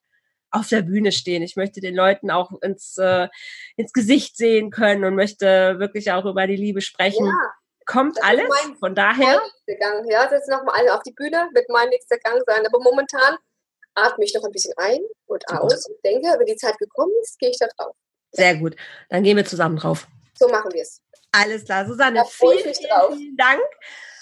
[0.49, 1.43] auf der Bühne stehen.
[1.43, 3.27] Ich möchte den Leuten auch ins, äh,
[3.75, 7.25] ins Gesicht sehen können und möchte wirklich auch über die Liebe sprechen.
[7.25, 7.53] Ja,
[7.86, 8.47] Kommt alles,
[8.79, 9.41] von daher.
[9.67, 10.09] Gang.
[10.09, 12.65] Ja, das ist nochmal auf die Bühne, wird mein nächster Gang sein.
[12.65, 13.36] Aber momentan
[13.96, 17.39] atme ich noch ein bisschen ein und aus und denke, wenn die Zeit gekommen ist,
[17.39, 17.96] gehe ich da drauf.
[18.32, 18.76] Sehr gut.
[19.10, 20.08] Dann gehen wir zusammen drauf.
[20.38, 21.02] So machen wir es.
[21.32, 21.86] Alles klar.
[21.86, 23.62] Susanne, vielen, vielen, vielen Dank.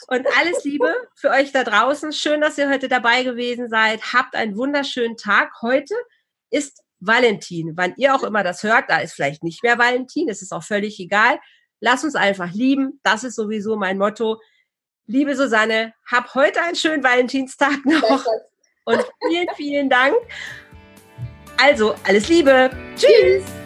[0.07, 2.13] Und alles Liebe für euch da draußen.
[2.13, 4.13] Schön, dass ihr heute dabei gewesen seid.
[4.13, 5.51] Habt einen wunderschönen Tag.
[5.61, 5.95] Heute
[6.49, 7.73] ist Valentin.
[7.75, 10.29] Wann ihr auch immer das hört, da ist vielleicht nicht mehr Valentin.
[10.29, 11.39] Es ist auch völlig egal.
[11.79, 12.99] Lass uns einfach lieben.
[13.03, 14.39] Das ist sowieso mein Motto.
[15.05, 18.25] Liebe Susanne, hab heute einen schönen Valentinstag noch.
[18.85, 20.15] Und vielen, vielen Dank.
[21.57, 22.69] Also, alles Liebe.
[22.95, 23.62] Tschüss.